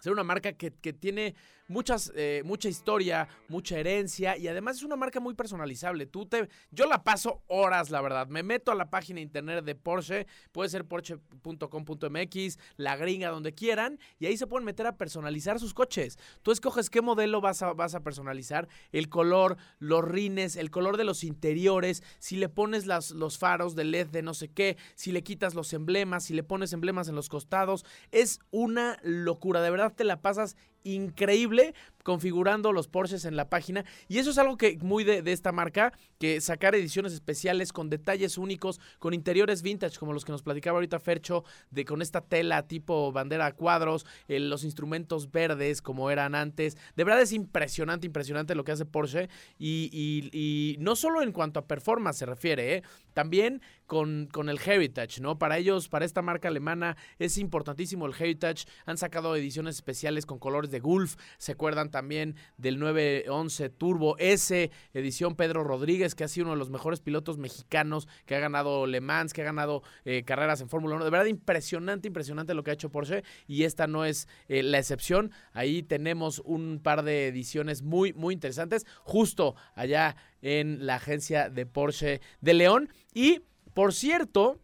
ser 0.00 0.12
una 0.12 0.24
marca 0.24 0.52
que, 0.52 0.72
que 0.72 0.92
tiene 0.92 1.34
muchas, 1.70 2.12
eh, 2.16 2.42
mucha 2.44 2.68
historia, 2.68 3.28
mucha 3.48 3.78
herencia 3.78 4.36
y 4.36 4.48
además 4.48 4.78
es 4.78 4.82
una 4.82 4.96
marca 4.96 5.20
muy 5.20 5.34
personalizable. 5.34 6.04
Tú 6.04 6.26
te, 6.26 6.48
yo 6.72 6.86
la 6.86 7.04
paso 7.04 7.42
horas, 7.46 7.90
la 7.90 8.02
verdad. 8.02 8.26
Me 8.26 8.42
meto 8.42 8.72
a 8.72 8.74
la 8.74 8.90
página 8.90 9.16
de 9.16 9.22
internet 9.22 9.64
de 9.64 9.74
Porsche, 9.76 10.26
puede 10.52 10.68
ser 10.68 10.84
porsche.com.mx, 10.84 12.58
la 12.76 12.96
gringa, 12.96 13.28
donde 13.30 13.54
quieran, 13.54 13.98
y 14.18 14.26
ahí 14.26 14.36
se 14.36 14.48
pueden 14.48 14.66
meter 14.66 14.86
a 14.86 14.96
personalizar 14.96 15.60
sus 15.60 15.72
coches. 15.72 16.18
Tú 16.42 16.50
escoges 16.50 16.90
qué 16.90 17.02
modelo 17.02 17.40
vas 17.40 17.62
a, 17.62 17.72
vas 17.72 17.94
a 17.94 18.00
personalizar, 18.00 18.68
el 18.90 19.08
color, 19.08 19.56
los 19.78 20.04
rines, 20.04 20.56
el 20.56 20.70
color 20.70 20.96
de 20.96 21.04
los 21.04 21.22
interiores, 21.22 22.02
si 22.18 22.36
le 22.36 22.48
pones 22.48 22.86
las, 22.86 23.12
los 23.12 23.38
faros 23.38 23.76
de 23.76 23.84
LED 23.84 24.08
de 24.08 24.22
no 24.22 24.34
sé 24.34 24.48
qué, 24.48 24.76
si 24.96 25.12
le 25.12 25.22
quitas 25.22 25.54
los 25.54 25.72
emblemas, 25.72 26.24
si 26.24 26.34
le 26.34 26.42
pones 26.42 26.72
emblemas 26.72 27.08
en 27.08 27.14
los 27.14 27.28
costados. 27.28 27.84
Es 28.10 28.40
una 28.50 28.98
locura, 29.04 29.62
de 29.62 29.70
verdad 29.70 29.89
te 29.90 30.04
la 30.04 30.20
pasas 30.20 30.56
increíble 30.84 31.74
configurando 32.02 32.72
los 32.72 32.88
Porsches 32.88 33.24
en 33.24 33.36
la 33.36 33.48
página. 33.48 33.84
Y 34.08 34.18
eso 34.18 34.30
es 34.30 34.38
algo 34.38 34.56
que 34.56 34.78
muy 34.78 35.04
de, 35.04 35.22
de, 35.22 35.32
esta 35.32 35.52
marca 35.52 35.92
que 36.18 36.40
sacar 36.40 36.74
ediciones 36.74 37.12
especiales 37.12 37.72
con 37.72 37.90
detalles 37.90 38.38
únicos 38.38 38.80
con 38.98 39.14
interiores 39.14 39.62
vintage 39.62 39.98
como 39.98 40.12
los 40.12 40.24
que 40.24 40.32
nos 40.32 40.42
platicaba 40.42 40.78
ahorita 40.78 40.98
Fercho 40.98 41.44
de 41.70 41.84
con 41.84 42.02
esta 42.02 42.20
tela 42.20 42.66
tipo 42.66 43.12
bandera 43.12 43.46
a 43.46 43.52
cuadros 43.52 44.06
eh, 44.28 44.40
los 44.40 44.64
instrumentos 44.64 45.30
verdes 45.30 45.82
como 45.82 46.10
eran 46.10 46.34
antes. 46.34 46.76
De 46.96 47.04
verdad 47.04 47.22
es 47.22 47.32
impresionante 47.32 48.06
impresionante 48.06 48.54
lo 48.54 48.64
que 48.64 48.72
hace 48.72 48.84
Porsche. 48.84 49.28
Y, 49.58 50.76
no 50.80 50.96
solo 50.96 51.22
en 51.22 51.32
cuanto 51.32 51.60
a 51.60 51.66
performance 51.66 52.18
se 52.18 52.26
refiere 52.26 52.76
¿eh? 52.76 52.82
también 53.12 53.60
con, 53.86 54.28
con 54.32 54.48
el 54.48 54.58
heritage 54.64 55.20
no 55.20 55.38
para 55.38 55.58
ellos 55.58 55.88
para 55.88 56.04
esta 56.04 56.22
marca 56.22 56.48
alemana 56.48 56.96
es 57.18 57.38
importantísimo 57.38 58.06
el 58.06 58.14
heritage. 58.18 58.66
Han 58.86 58.96
sacado 58.96 59.36
ediciones 59.36 59.76
especiales 59.76 60.26
con 60.26 60.38
colores 60.38 60.69
de 60.70 60.80
Gulf 60.80 61.16
se 61.38 61.52
acuerdan 61.52 61.90
también 61.90 62.36
del 62.56 62.78
911 62.78 63.70
Turbo 63.70 64.16
S, 64.18 64.70
edición 64.92 65.36
Pedro 65.36 65.64
Rodríguez, 65.64 66.14
que 66.14 66.24
ha 66.24 66.28
sido 66.28 66.46
uno 66.46 66.54
de 66.54 66.58
los 66.58 66.70
mejores 66.70 67.00
pilotos 67.00 67.38
mexicanos, 67.38 68.08
que 68.26 68.36
ha 68.36 68.40
ganado 68.40 68.86
Le 68.86 69.00
Mans, 69.00 69.32
que 69.32 69.42
ha 69.42 69.44
ganado 69.44 69.82
eh, 70.04 70.22
carreras 70.24 70.60
en 70.60 70.68
Fórmula 70.68 70.96
1. 70.96 71.04
De 71.04 71.10
verdad, 71.10 71.26
impresionante, 71.26 72.08
impresionante 72.08 72.54
lo 72.54 72.62
que 72.62 72.70
ha 72.70 72.74
hecho 72.74 72.90
Porsche 72.90 73.24
y 73.46 73.64
esta 73.64 73.86
no 73.86 74.04
es 74.04 74.28
eh, 74.48 74.62
la 74.62 74.78
excepción. 74.78 75.32
Ahí 75.52 75.82
tenemos 75.82 76.40
un 76.44 76.80
par 76.82 77.02
de 77.02 77.28
ediciones 77.28 77.82
muy, 77.82 78.12
muy 78.12 78.34
interesantes, 78.34 78.86
justo 79.02 79.54
allá 79.74 80.16
en 80.42 80.86
la 80.86 80.96
agencia 80.96 81.50
de 81.50 81.66
Porsche 81.66 82.20
de 82.40 82.54
León. 82.54 82.92
Y, 83.12 83.42
por 83.74 83.92
cierto, 83.92 84.60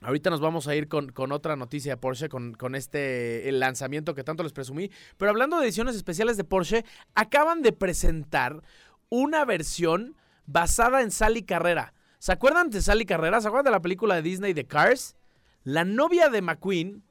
Ahorita 0.00 0.30
nos 0.30 0.40
vamos 0.40 0.68
a 0.68 0.76
ir 0.76 0.88
con, 0.88 1.10
con 1.10 1.32
otra 1.32 1.56
noticia 1.56 1.92
de 1.92 1.96
Porsche, 1.96 2.28
con, 2.28 2.54
con, 2.54 2.76
este 2.76 3.48
el 3.48 3.58
lanzamiento 3.58 4.14
que 4.14 4.22
tanto 4.22 4.44
les 4.44 4.52
presumí. 4.52 4.90
Pero 5.16 5.30
hablando 5.30 5.58
de 5.58 5.64
ediciones 5.64 5.96
especiales 5.96 6.36
de 6.36 6.44
Porsche, 6.44 6.84
acaban 7.14 7.62
de 7.62 7.72
presentar 7.72 8.62
una 9.08 9.44
versión 9.44 10.16
basada 10.46 11.02
en 11.02 11.10
Sally 11.10 11.42
Carrera. 11.42 11.94
¿Se 12.20 12.32
acuerdan 12.32 12.70
de 12.70 12.80
Sally 12.80 13.06
Carrera? 13.06 13.40
¿Se 13.40 13.48
acuerdan 13.48 13.66
de 13.66 13.70
la 13.72 13.82
película 13.82 14.14
de 14.14 14.22
Disney 14.22 14.52
de 14.52 14.66
Cars? 14.66 15.16
La 15.64 15.84
novia 15.84 16.28
de 16.28 16.42
McQueen 16.42 17.02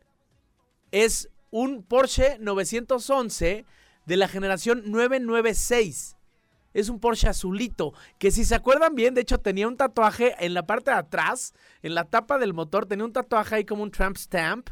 es 0.92 1.30
un 1.52 1.84
Porsche 1.84 2.38
911 2.40 3.66
de 4.06 4.18
la 4.18 4.28
generación 4.28 4.84
996 4.86 6.17
es 6.74 6.90
un 6.90 7.00
Porsche 7.00 7.28
azulito, 7.30 7.94
que 8.18 8.32
si 8.32 8.46
se 8.46 8.56
acuerdan 8.56 8.96
bien, 8.96 9.14
de 9.14 9.22
hecho 9.22 9.40
tenía 9.40 9.68
un 9.68 9.78
tatuaje 9.78 10.36
en 10.40 10.54
la 10.54 10.66
parte 10.66 10.92
de 10.92 10.98
atrás, 10.98 11.54
en 11.82 11.96
la 11.96 12.06
tapa 12.06 12.38
del 12.38 12.54
motor, 12.54 12.86
tenía 12.86 13.06
un 13.06 13.14
tatuaje 13.14 13.56
ahí 13.56 13.66
como 13.66 13.84
un 13.84 13.92
tramp 13.92 14.18
stamp. 14.18 14.70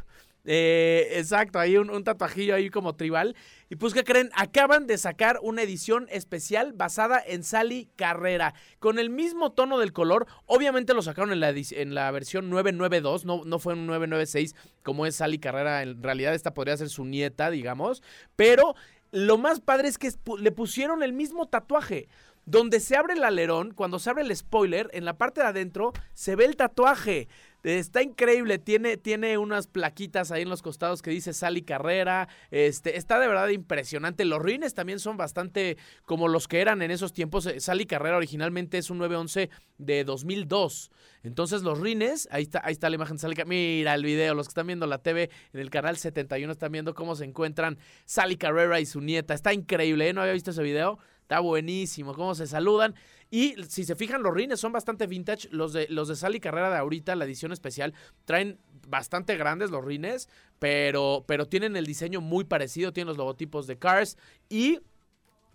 Eh, 0.48 1.08
exacto, 1.14 1.58
hay 1.58 1.76
un, 1.76 2.04
tatuajillo 2.04 2.54
ahí 2.54 2.70
como 2.70 2.94
tribal. 2.94 3.34
Y 3.68 3.76
pues, 3.76 3.92
¿qué 3.94 4.04
creen? 4.04 4.30
Acaban 4.34 4.86
de 4.86 4.96
sacar 4.96 5.40
una 5.42 5.62
edición 5.62 6.06
especial 6.10 6.72
basada 6.72 7.20
en 7.24 7.42
Sally 7.42 7.88
Carrera. 7.96 8.54
Con 8.78 9.00
el 9.00 9.10
mismo 9.10 9.52
tono 9.52 9.78
del 9.78 9.92
color. 9.92 10.26
Obviamente 10.46 10.94
lo 10.94 11.02
sacaron 11.02 11.32
en 11.32 11.40
la, 11.40 11.50
en 11.50 11.94
la 11.94 12.10
versión 12.12 12.48
992. 12.48 13.24
No, 13.24 13.42
no 13.44 13.58
fue 13.58 13.72
un 13.74 13.86
996 13.86 14.54
como 14.84 15.04
es 15.04 15.16
Sally 15.16 15.38
Carrera. 15.38 15.82
En 15.82 16.00
realidad, 16.00 16.32
esta 16.32 16.54
podría 16.54 16.76
ser 16.76 16.90
su 16.90 17.04
nieta, 17.04 17.50
digamos. 17.50 18.02
Pero 18.36 18.76
lo 19.12 19.38
más 19.38 19.60
padre 19.60 19.88
es 19.88 19.98
que 19.98 20.12
le 20.38 20.52
pusieron 20.52 21.02
el 21.02 21.12
mismo 21.12 21.46
tatuaje. 21.46 22.08
Donde 22.44 22.78
se 22.78 22.96
abre 22.96 23.14
el 23.14 23.24
alerón, 23.24 23.72
cuando 23.72 23.98
se 23.98 24.08
abre 24.08 24.22
el 24.22 24.34
spoiler, 24.36 24.88
en 24.92 25.04
la 25.04 25.18
parte 25.18 25.40
de 25.40 25.48
adentro 25.48 25.92
se 26.14 26.36
ve 26.36 26.44
el 26.44 26.54
tatuaje. 26.54 27.28
Está 27.66 28.00
increíble, 28.00 28.60
tiene, 28.60 28.96
tiene 28.96 29.38
unas 29.38 29.66
plaquitas 29.66 30.30
ahí 30.30 30.42
en 30.42 30.48
los 30.48 30.62
costados 30.62 31.02
que 31.02 31.10
dice 31.10 31.32
Sally 31.32 31.62
Carrera. 31.62 32.28
Este, 32.52 32.96
está 32.96 33.18
de 33.18 33.26
verdad 33.26 33.48
impresionante. 33.48 34.24
Los 34.24 34.40
rines 34.40 34.72
también 34.72 35.00
son 35.00 35.16
bastante 35.16 35.76
como 36.04 36.28
los 36.28 36.46
que 36.46 36.60
eran 36.60 36.80
en 36.80 36.92
esos 36.92 37.12
tiempos. 37.12 37.48
Sally 37.58 37.86
Carrera 37.86 38.18
originalmente 38.18 38.78
es 38.78 38.88
un 38.88 38.98
911 38.98 39.50
de 39.78 40.04
2002. 40.04 40.92
Entonces 41.24 41.62
los 41.62 41.80
rines, 41.80 42.28
ahí 42.30 42.44
está, 42.44 42.62
ahí 42.64 42.72
está 42.72 42.88
la 42.88 42.94
imagen 42.94 43.16
de 43.16 43.22
Sally 43.22 43.34
Carrera. 43.34 43.48
Mira 43.48 43.94
el 43.94 44.04
video, 44.04 44.34
los 44.34 44.46
que 44.46 44.50
están 44.50 44.68
viendo 44.68 44.86
la 44.86 44.98
TV 44.98 45.28
en 45.52 45.58
el 45.58 45.70
canal 45.70 45.96
71 45.96 46.52
están 46.52 46.70
viendo 46.70 46.94
cómo 46.94 47.16
se 47.16 47.24
encuentran 47.24 47.78
Sally 48.04 48.36
Carrera 48.36 48.78
y 48.78 48.86
su 48.86 49.00
nieta. 49.00 49.34
Está 49.34 49.52
increíble, 49.52 50.08
¿eh? 50.08 50.12
¿No 50.12 50.20
había 50.20 50.34
visto 50.34 50.52
ese 50.52 50.62
video? 50.62 51.00
Está 51.26 51.40
buenísimo, 51.40 52.14
cómo 52.14 52.36
se 52.36 52.46
saludan. 52.46 52.94
Y 53.32 53.56
si 53.64 53.82
se 53.82 53.96
fijan, 53.96 54.22
los 54.22 54.32
rines 54.32 54.60
son 54.60 54.70
bastante 54.70 55.08
vintage. 55.08 55.48
Los 55.50 55.72
de, 55.72 55.88
los 55.90 56.06
de 56.06 56.14
Sally 56.14 56.38
Carrera 56.38 56.70
de 56.70 56.76
ahorita, 56.76 57.16
la 57.16 57.24
edición 57.24 57.50
especial, 57.50 57.94
traen 58.26 58.60
bastante 58.86 59.36
grandes 59.36 59.72
los 59.72 59.84
rines, 59.84 60.28
pero, 60.60 61.24
pero 61.26 61.46
tienen 61.46 61.74
el 61.74 61.84
diseño 61.84 62.20
muy 62.20 62.44
parecido, 62.44 62.92
tienen 62.92 63.08
los 63.08 63.16
logotipos 63.16 63.66
de 63.66 63.76
Cars 63.76 64.16
y... 64.48 64.78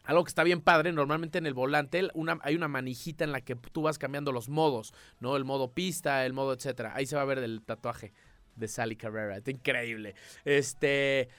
Algo 0.03 0.23
que 0.23 0.29
está 0.29 0.43
bien 0.43 0.61
padre, 0.61 0.91
normalmente 0.91 1.37
en 1.37 1.45
el 1.45 1.53
volante 1.53 2.09
hay 2.41 2.55
una 2.55 2.67
manijita 2.67 3.23
en 3.23 3.31
la 3.31 3.41
que 3.41 3.55
tú 3.55 3.83
vas 3.83 3.99
cambiando 3.99 4.31
los 4.31 4.49
modos, 4.49 4.95
¿no? 5.19 5.37
El 5.37 5.45
modo 5.45 5.73
pista, 5.73 6.25
el 6.25 6.33
modo 6.33 6.53
etcétera. 6.53 6.93
Ahí 6.95 7.05
se 7.05 7.15
va 7.15 7.21
a 7.21 7.25
ver 7.25 7.37
el 7.37 7.61
tatuaje 7.61 8.11
de 8.55 8.67
Sally 8.67 8.95
Carrera. 8.95 9.37
Está 9.37 9.51
increíble. 9.51 10.15
Este... 10.43 11.29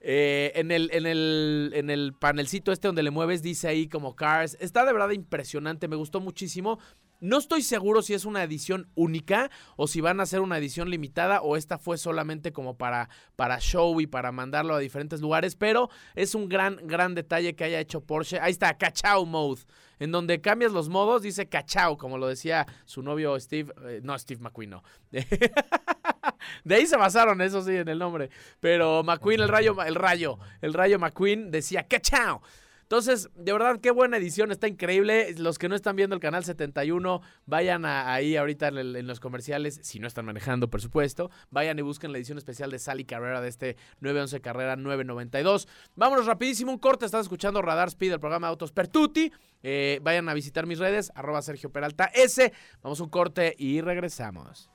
Eh, 0.00 0.52
en, 0.54 0.70
el, 0.70 0.90
en, 0.92 1.06
el, 1.06 1.72
en 1.74 1.90
el 1.90 2.12
panelcito 2.12 2.70
este 2.70 2.86
donde 2.88 3.02
le 3.02 3.10
mueves 3.10 3.42
dice 3.42 3.68
ahí 3.68 3.88
como 3.88 4.14
Cars. 4.14 4.56
Está 4.60 4.84
de 4.84 4.92
verdad 4.92 5.10
impresionante, 5.10 5.88
me 5.88 5.96
gustó 5.96 6.20
muchísimo. 6.20 6.78
No 7.20 7.38
estoy 7.38 7.62
seguro 7.62 8.00
si 8.02 8.14
es 8.14 8.24
una 8.24 8.44
edición 8.44 8.88
única 8.94 9.50
o 9.76 9.88
si 9.88 10.00
van 10.00 10.20
a 10.20 10.26
ser 10.26 10.40
una 10.40 10.56
edición 10.56 10.88
limitada 10.88 11.42
o 11.42 11.56
esta 11.56 11.76
fue 11.76 11.98
solamente 11.98 12.52
como 12.52 12.76
para, 12.76 13.08
para 13.34 13.58
show 13.58 14.00
y 14.00 14.06
para 14.06 14.30
mandarlo 14.30 14.74
a 14.74 14.78
diferentes 14.78 15.20
lugares, 15.20 15.56
pero 15.56 15.90
es 16.14 16.36
un 16.36 16.48
gran, 16.48 16.78
gran 16.84 17.16
detalle 17.16 17.56
que 17.56 17.64
haya 17.64 17.80
hecho 17.80 18.02
Porsche. 18.02 18.38
Ahí 18.38 18.52
está, 18.52 18.78
Cachao 18.78 19.26
Mode, 19.26 19.62
en 19.98 20.12
donde 20.12 20.40
cambias 20.40 20.70
los 20.70 20.88
modos, 20.88 21.22
dice 21.22 21.48
Cachao, 21.48 21.98
como 21.98 22.18
lo 22.18 22.28
decía 22.28 22.66
su 22.84 23.02
novio 23.02 23.38
Steve, 23.40 23.72
eh, 23.84 24.00
no, 24.04 24.16
Steve 24.16 24.40
McQueen, 24.40 24.70
no. 24.70 24.84
De 26.64 26.74
ahí 26.76 26.86
se 26.86 26.96
basaron, 26.96 27.40
eso 27.40 27.62
sí, 27.62 27.74
en 27.74 27.88
el 27.88 27.98
nombre. 27.98 28.30
Pero 28.60 29.02
McQueen, 29.02 29.40
el 29.40 29.48
rayo, 29.48 29.76
el 29.82 29.96
rayo, 29.96 30.38
el 30.60 30.72
rayo 30.72 31.00
McQueen 31.00 31.50
decía 31.50 31.82
¡Cachao! 31.88 32.42
Entonces, 32.88 33.28
de 33.34 33.52
verdad, 33.52 33.80
qué 33.82 33.90
buena 33.90 34.16
edición, 34.16 34.50
está 34.50 34.66
increíble. 34.66 35.34
Los 35.36 35.58
que 35.58 35.68
no 35.68 35.74
están 35.74 35.94
viendo 35.94 36.14
el 36.14 36.22
canal 36.22 36.42
71, 36.42 37.20
vayan 37.44 37.84
ahí 37.84 38.34
ahorita 38.34 38.68
en, 38.68 39.06
los 39.06 39.20
comerciales, 39.20 39.78
si 39.82 39.98
no 39.98 40.06
están 40.06 40.24
manejando, 40.24 40.70
por 40.70 40.80
supuesto. 40.80 41.30
Vayan 41.50 41.78
y 41.78 41.82
busquen 41.82 42.12
la 42.12 42.16
edición 42.16 42.38
especial 42.38 42.70
de 42.70 42.78
Sally 42.78 43.04
Carrera 43.04 43.42
de 43.42 43.48
este 43.48 43.76
911 44.00 44.40
Carrera 44.40 44.76
992. 44.76 45.68
Vámonos 45.96 46.24
rapidísimo, 46.24 46.72
un 46.72 46.78
corte. 46.78 47.04
Estás 47.04 47.26
escuchando 47.26 47.60
Radar 47.60 47.88
Speed, 47.88 48.14
el 48.14 48.20
programa 48.20 48.46
de 48.46 48.52
Autos 48.52 48.72
Pertuti. 48.72 49.30
Eh, 49.62 50.00
vayan 50.02 50.26
a 50.30 50.32
visitar 50.32 50.64
mis 50.64 50.78
redes, 50.78 51.12
arroba 51.14 51.42
Sergio 51.42 51.70
Peralta 51.70 52.06
S. 52.14 52.54
Vamos 52.80 53.00
a 53.00 53.02
un 53.02 53.10
corte 53.10 53.54
y 53.58 53.82
regresamos. 53.82 54.70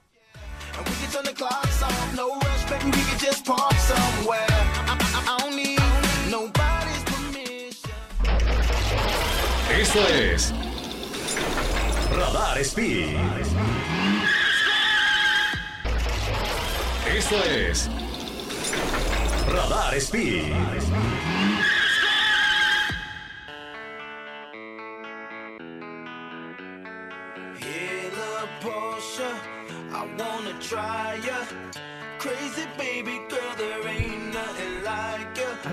And 5.25 5.42
Esto 9.79 9.99
es 10.07 10.53
Radar 12.11 12.59
Speed. 12.59 13.17
Esto 17.17 17.35
es 17.43 17.89
Radar 19.47 19.95
Speed. 19.95 20.53
Hey, 27.59 28.11
little 28.11 28.47
Porsche, 28.61 29.29
I 29.91 30.05
wanna 30.17 30.53
try 30.59 31.02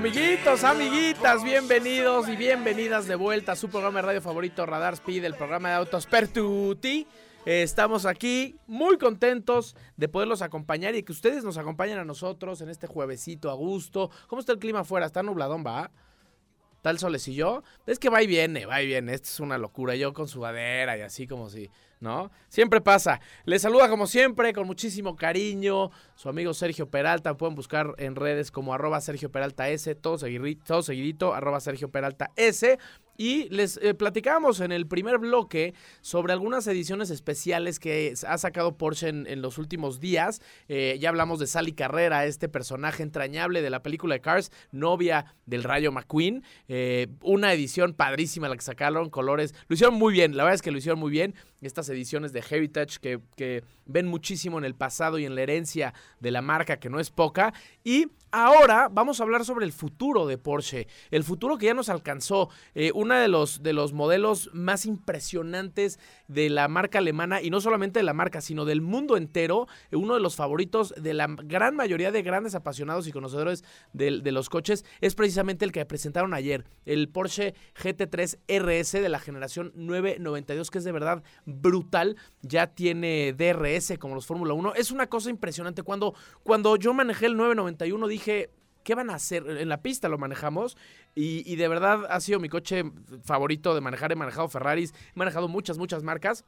Amiguitos, 0.00 0.64
amiguitas, 0.64 1.45
bienvenidos 1.45 2.26
y 2.26 2.35
bienvenidas 2.35 3.07
de 3.07 3.16
vuelta 3.16 3.52
a 3.52 3.57
su 3.57 3.69
programa 3.69 4.00
de 4.00 4.07
radio 4.07 4.23
favorito 4.23 4.64
Radar 4.64 4.95
Speed, 4.95 5.26
el 5.26 5.35
programa 5.35 5.69
de 5.69 5.75
autos 5.75 6.07
Pertuti. 6.07 7.07
Eh, 7.45 7.62
estamos 7.62 8.07
aquí 8.07 8.57
muy 8.66 8.97
contentos 8.97 9.76
de 9.99 10.09
poderlos 10.09 10.40
acompañar 10.40 10.95
y 10.95 11.02
que 11.02 11.12
ustedes 11.12 11.45
nos 11.45 11.59
acompañen 11.59 11.99
a 11.99 12.07
nosotros 12.07 12.62
en 12.62 12.71
este 12.71 12.87
juevesito 12.87 13.50
a 13.50 13.54
gusto. 13.54 14.11
¿Cómo 14.26 14.40
está 14.40 14.52
el 14.52 14.59
clima 14.59 14.80
afuera? 14.80 15.04
Está 15.04 15.23
nubladón, 15.23 15.66
va. 15.66 15.90
Tal 16.83 16.99
solecillo. 16.99 17.63
Es 17.87 17.99
que 17.99 18.09
va 18.09 18.23
y 18.23 18.27
viene, 18.27 18.67
va 18.67 18.83
y 18.83 18.87
viene. 18.87 19.15
Esto 19.15 19.29
es 19.29 19.41
una 19.41 19.59
locura. 19.59 19.95
Yo 19.97 20.13
con 20.13 20.29
sudadera 20.29 20.97
y 20.97 21.03
así 21.03 21.27
como 21.27 21.51
si, 21.51 21.71
¿no? 22.01 22.31
Siempre 22.49 22.81
pasa. 22.81 23.21
Les 23.45 23.63
saluda 23.63 23.89
como 23.89 24.07
siempre, 24.07 24.53
con 24.53 24.67
muchísimo 24.67 25.17
cariño, 25.17 25.91
su 26.15 26.29
amigo 26.29 26.55
Sergio 26.55 26.89
Peralta. 26.89 27.37
Pueden 27.37 27.55
buscar 27.55 27.95
en 27.99 28.17
redes 28.17 28.51
como 28.51 28.73
arroba 28.73 29.01
Sergio 29.01 29.31
Peralta 29.31 29.69
S, 29.69 29.95
todo 29.95 30.17
seguidito, 30.17 30.65
todo 30.67 30.83
seguidito 30.83 31.35
arroba 31.35 31.61
Sergio 31.61 31.91
Peralta 31.91 32.31
S. 32.37 32.79
Y 33.21 33.50
les 33.50 33.79
eh, 33.83 33.93
platicábamos 33.93 34.61
en 34.61 34.73
el 34.73 34.87
primer 34.87 35.19
bloque 35.19 35.75
sobre 36.00 36.33
algunas 36.33 36.67
ediciones 36.67 37.11
especiales 37.11 37.79
que 37.79 38.15
ha 38.27 38.39
sacado 38.39 38.79
Porsche 38.79 39.09
en, 39.11 39.43
los 39.43 39.59
últimos 39.59 40.00
días. 40.00 40.41
Eh, 40.69 40.97
ya 40.99 41.11
hablamos 41.11 41.39
de 41.39 41.47
Sally 41.47 41.73
Carrera, 41.73 42.25
este 42.25 42.49
personaje 42.49 43.03
entrañable 43.03 43.61
de 43.61 43.69
la 43.69 43.83
película 43.83 44.15
de 44.15 44.23
Cars, 44.23 44.50
novia 44.73 45.35
del 45.45 45.65
Rayo 45.65 45.93
McQueen. 45.93 46.43
Eh, 46.69 47.09
una 47.23 47.53
edición 47.53 47.93
padrísima 47.93 48.49
la 48.49 48.57
que 48.57 48.62
sacaron, 48.62 49.11
colores. 49.11 49.55
Lo 49.69 49.75
hicieron 49.75 49.97
muy 49.97 50.15
bien, 50.15 50.35
la 50.35 50.45
verdad 50.45 50.55
es 50.55 50.62
que 50.62 50.71
lo 50.71 50.79
hicieron 50.79 50.99
muy 50.99 51.11
bien. 51.11 51.35
Estas 51.61 51.88
ediciones 51.90 52.33
de 52.33 52.43
Heritage 52.49 52.99
que, 53.00 53.64
ven 53.87 54.07
muchísimo 54.07 54.57
en 54.57 54.64
el 54.64 54.75
pasado 54.75 55.19
y 55.19 55.25
en 55.25 55.35
la 55.35 55.43
herencia 55.43 55.93
de 56.21 56.31
la 56.31 56.43
marca, 56.43 56.79
que 56.79 56.88
no 56.88 57.00
es 57.00 57.11
poca. 57.11 57.52
Y 57.83 58.07
ahora 58.31 58.88
vamos 58.88 59.19
a 59.19 59.25
hablar 59.25 59.45
sobre 59.45 59.67
el 59.67 59.73
futuro 59.73 60.26
de 60.26 60.38
Porsche. 60.38 60.87
El 61.11 61.25
futuro 61.25 61.59
que 61.59 61.67
ya 61.67 61.75
nos 61.75 61.88
alcanzó. 61.88 62.50
Eh, 62.75 62.93
uno 62.95 63.14
de 63.14 63.26
los, 63.29 63.62
de 63.62 63.73
los 63.73 63.93
modelos 63.93 64.49
más 64.52 64.87
impresionantes 64.87 65.99
de 66.29 66.50
la 66.50 66.69
marca 66.69 66.99
alemana. 66.99 67.43
Y 67.43 67.50
no 67.50 67.61
solamente 67.61 67.99
de 67.99 68.05
la 68.05 68.14
marca, 68.14 68.40
sino 68.40 68.64
del 68.64 68.81
mundo 68.81 69.17
entero. 69.17 69.67
Uno 69.90 70.14
de 70.14 70.21
los 70.21 70.37
favoritos 70.37 70.95
de 70.97 71.14
la 71.14 71.26
gran 71.26 71.75
mayoría 71.75 72.12
de 72.12 72.23
grandes 72.23 72.55
apasionados 72.55 73.09
y 73.09 73.12
conocedores 73.12 73.64
de, 73.93 74.21
de 74.21 74.33
los 74.33 74.49
coches. 74.49 74.85
Es 75.00 75.17
precisamente 75.17 75.64
el 75.64 75.73
que 75.73 75.85
presentaron 75.85 76.33
ayer. 76.33 76.64
El 76.87 77.09
Porsche 77.09 77.55
GT3 77.75 78.38
RS 78.47 78.93
de 78.93 79.09
la 79.09 79.19
generación 79.19 79.73
992. 79.75 80.71
Que 80.71 80.79
es 80.79 80.85
de 80.85 80.93
verdad 80.93 81.25
brutal. 81.50 82.16
Ya 82.42 82.69
tiene 82.69 83.33
DRS 83.33 83.99
como 83.99 84.14
los 84.14 84.26
Fórmula 84.26 84.54
1. 84.54 84.75
Es 84.75 84.90
una 84.90 85.09
cosa 85.09 85.30
impresionante. 85.30 85.83
Cuando, 85.83 86.14
cuando 86.42 86.76
yo 86.76 86.95
manejé 86.95 87.26
el 87.26 87.37
991 87.37 88.07
dije, 88.09 88.50
¿qué 88.85 88.95
van 88.95 89.11
a 89.11 89.14
hacer? 89.14 89.49
En 89.49 89.69
la 89.69 89.83
pista 89.83 90.09
lo 90.09 90.19
manejamos 90.19 90.76
y, 91.14 91.57
de 91.57 91.69
verdad 91.69 92.07
ha 92.09 92.21
sido 92.21 92.40
mi 92.40 92.49
coche 92.49 92.85
favorito 93.23 93.75
de 93.75 93.80
manejar. 93.80 94.12
He 94.12 94.16
manejado 94.16 94.49
Ferraris, 94.49 94.95
he 95.14 95.19
manejado 95.19 95.49
muchas, 95.49 95.78
muchas 95.78 96.02
marcas. 96.02 96.45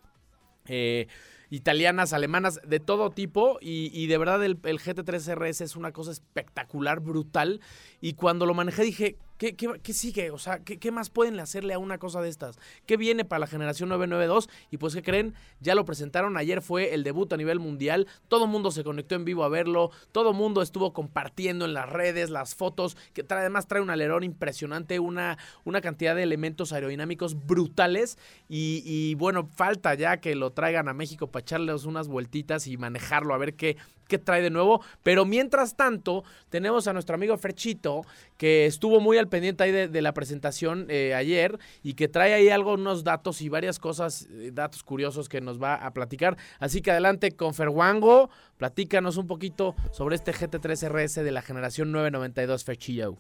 Eh, 0.67 1.09
italianas, 1.51 2.13
alemanas, 2.13 2.61
de 2.67 2.81
todo 2.81 3.11
tipo. 3.11 3.59
Y, 3.61 3.91
y 3.93 4.07
de 4.07 4.19
verdad 4.19 4.43
el, 4.45 4.59
el, 4.65 4.79
GT3 4.79 5.35
RS 5.35 5.61
es 5.61 5.77
una 5.77 5.93
cosa 5.93 6.13
espectacular, 6.13 7.01
brutal. 7.01 7.61
Y 8.01 8.15
cuando 8.15 8.47
lo 8.47 8.55
manejé 8.55 8.85
dije, 8.85 9.19
¿qué, 9.43 9.57
qué, 9.57 9.81
qué 9.83 9.93
sigue? 9.93 10.31
O 10.31 10.39
sea, 10.39 10.61
¿qué, 10.61 10.79
¿qué, 10.79 10.93
más 10.93 11.11
pueden 11.11 11.41
hacerle 11.41 11.75
a 11.75 11.79
una 11.81 11.99
cosa 11.99 12.23
de 12.23 12.29
estas? 12.29 12.61
¿Qué 12.87 12.97
viene 12.97 13.25
para 13.25 13.41
la 13.41 13.49
generación 13.49 13.89
992? 13.89 14.49
Y 14.71 14.77
pues, 14.77 14.95
¿qué 14.95 15.03
creen? 15.03 15.35
Ya 15.59 15.75
lo 15.75 15.85
presentaron. 15.85 16.37
Ayer 16.37 16.63
fue 16.63 16.95
el 16.95 17.03
debut 17.03 17.33
a 17.33 17.37
nivel 17.37 17.59
mundial. 17.59 18.07
Todo 18.29 18.47
mundo 18.47 18.71
se 18.71 18.85
conectó 18.85 19.17
en 19.17 19.25
vivo 19.25 19.43
a 19.43 19.49
verlo. 19.49 19.91
Todo 20.13 20.33
mundo 20.33 20.63
estuvo 20.63 20.93
compartiendo 20.93 21.65
en 21.65 21.75
las 21.75 21.89
redes 21.89 22.31
las 22.31 22.55
fotos. 22.55 22.97
Que 23.15 23.25
trae, 23.25 23.41
además 23.41 23.67
trae 23.67 23.83
un 23.83 23.91
alerón 23.91 24.23
impresionante, 24.23 25.01
una, 25.01 25.39
una 25.65 25.81
cantidad 25.81 26.15
de 26.15 26.23
elementos 26.23 26.73
aerodinámicos 26.73 27.35
brutales. 27.45 28.19
Y, 28.49 28.85
y 28.85 29.17
bueno, 29.17 29.49
falta 29.57 29.95
ya 29.95 30.19
que 30.19 30.37
lo 30.37 30.53
traigan 30.53 30.87
a 30.87 30.95
México 30.95 31.27
para 31.27 31.43
echarles 31.43 31.85
unas 31.85 32.07
vueltitas 32.07 32.69
y 32.69 32.77
manejarlo, 32.77 33.35
a 33.35 33.39
ver 33.39 33.55
qué, 33.55 33.77
qué 34.09 34.19
trae 34.19 34.43
de 34.43 34.51
nuevo. 34.51 34.83
Pero 35.03 35.25
mientras 35.25 35.77
tanto, 35.77 36.25
tenemos 36.49 36.87
a 36.87 36.93
nuestro 36.93 37.15
amigo 37.15 37.37
Ferchito, 37.37 38.03
que 38.37 38.67
estuvo 38.67 39.01
muy 39.01 39.19
al 39.19 39.29
pendiente 39.29 39.65
ahí 39.65 39.73
de, 39.73 40.03
la 40.03 40.15
presentación 40.15 40.87
eh, 40.89 41.15
ayer 41.15 41.59
y 41.83 41.95
que 41.95 42.09
trae 42.09 42.35
ahí 42.35 42.49
algunos 42.49 43.05
datos 43.05 43.41
y 43.41 43.49
varias 43.49 43.79
cosas, 43.79 44.29
eh, 44.31 44.51
datos 44.53 44.83
curiosos 44.83 45.29
que 45.29 45.41
nos 45.41 45.63
va 45.63 45.75
a 45.75 45.93
platicar. 45.93 46.37
Así 46.59 46.83
que 46.83 46.91
adelante 46.91 47.33
con 47.33 47.55
Ferwango, 47.55 48.31
platícanos 48.57 49.17
un 49.17 49.27
poquito 49.27 49.75
sobre 49.93 50.17
este 50.17 50.33
GT3 50.33 50.89
RS 50.89 51.15
de 51.25 51.31
la 51.31 51.43
generación 51.43 51.93
992 51.93 52.65
Ferchillo. 52.65 53.19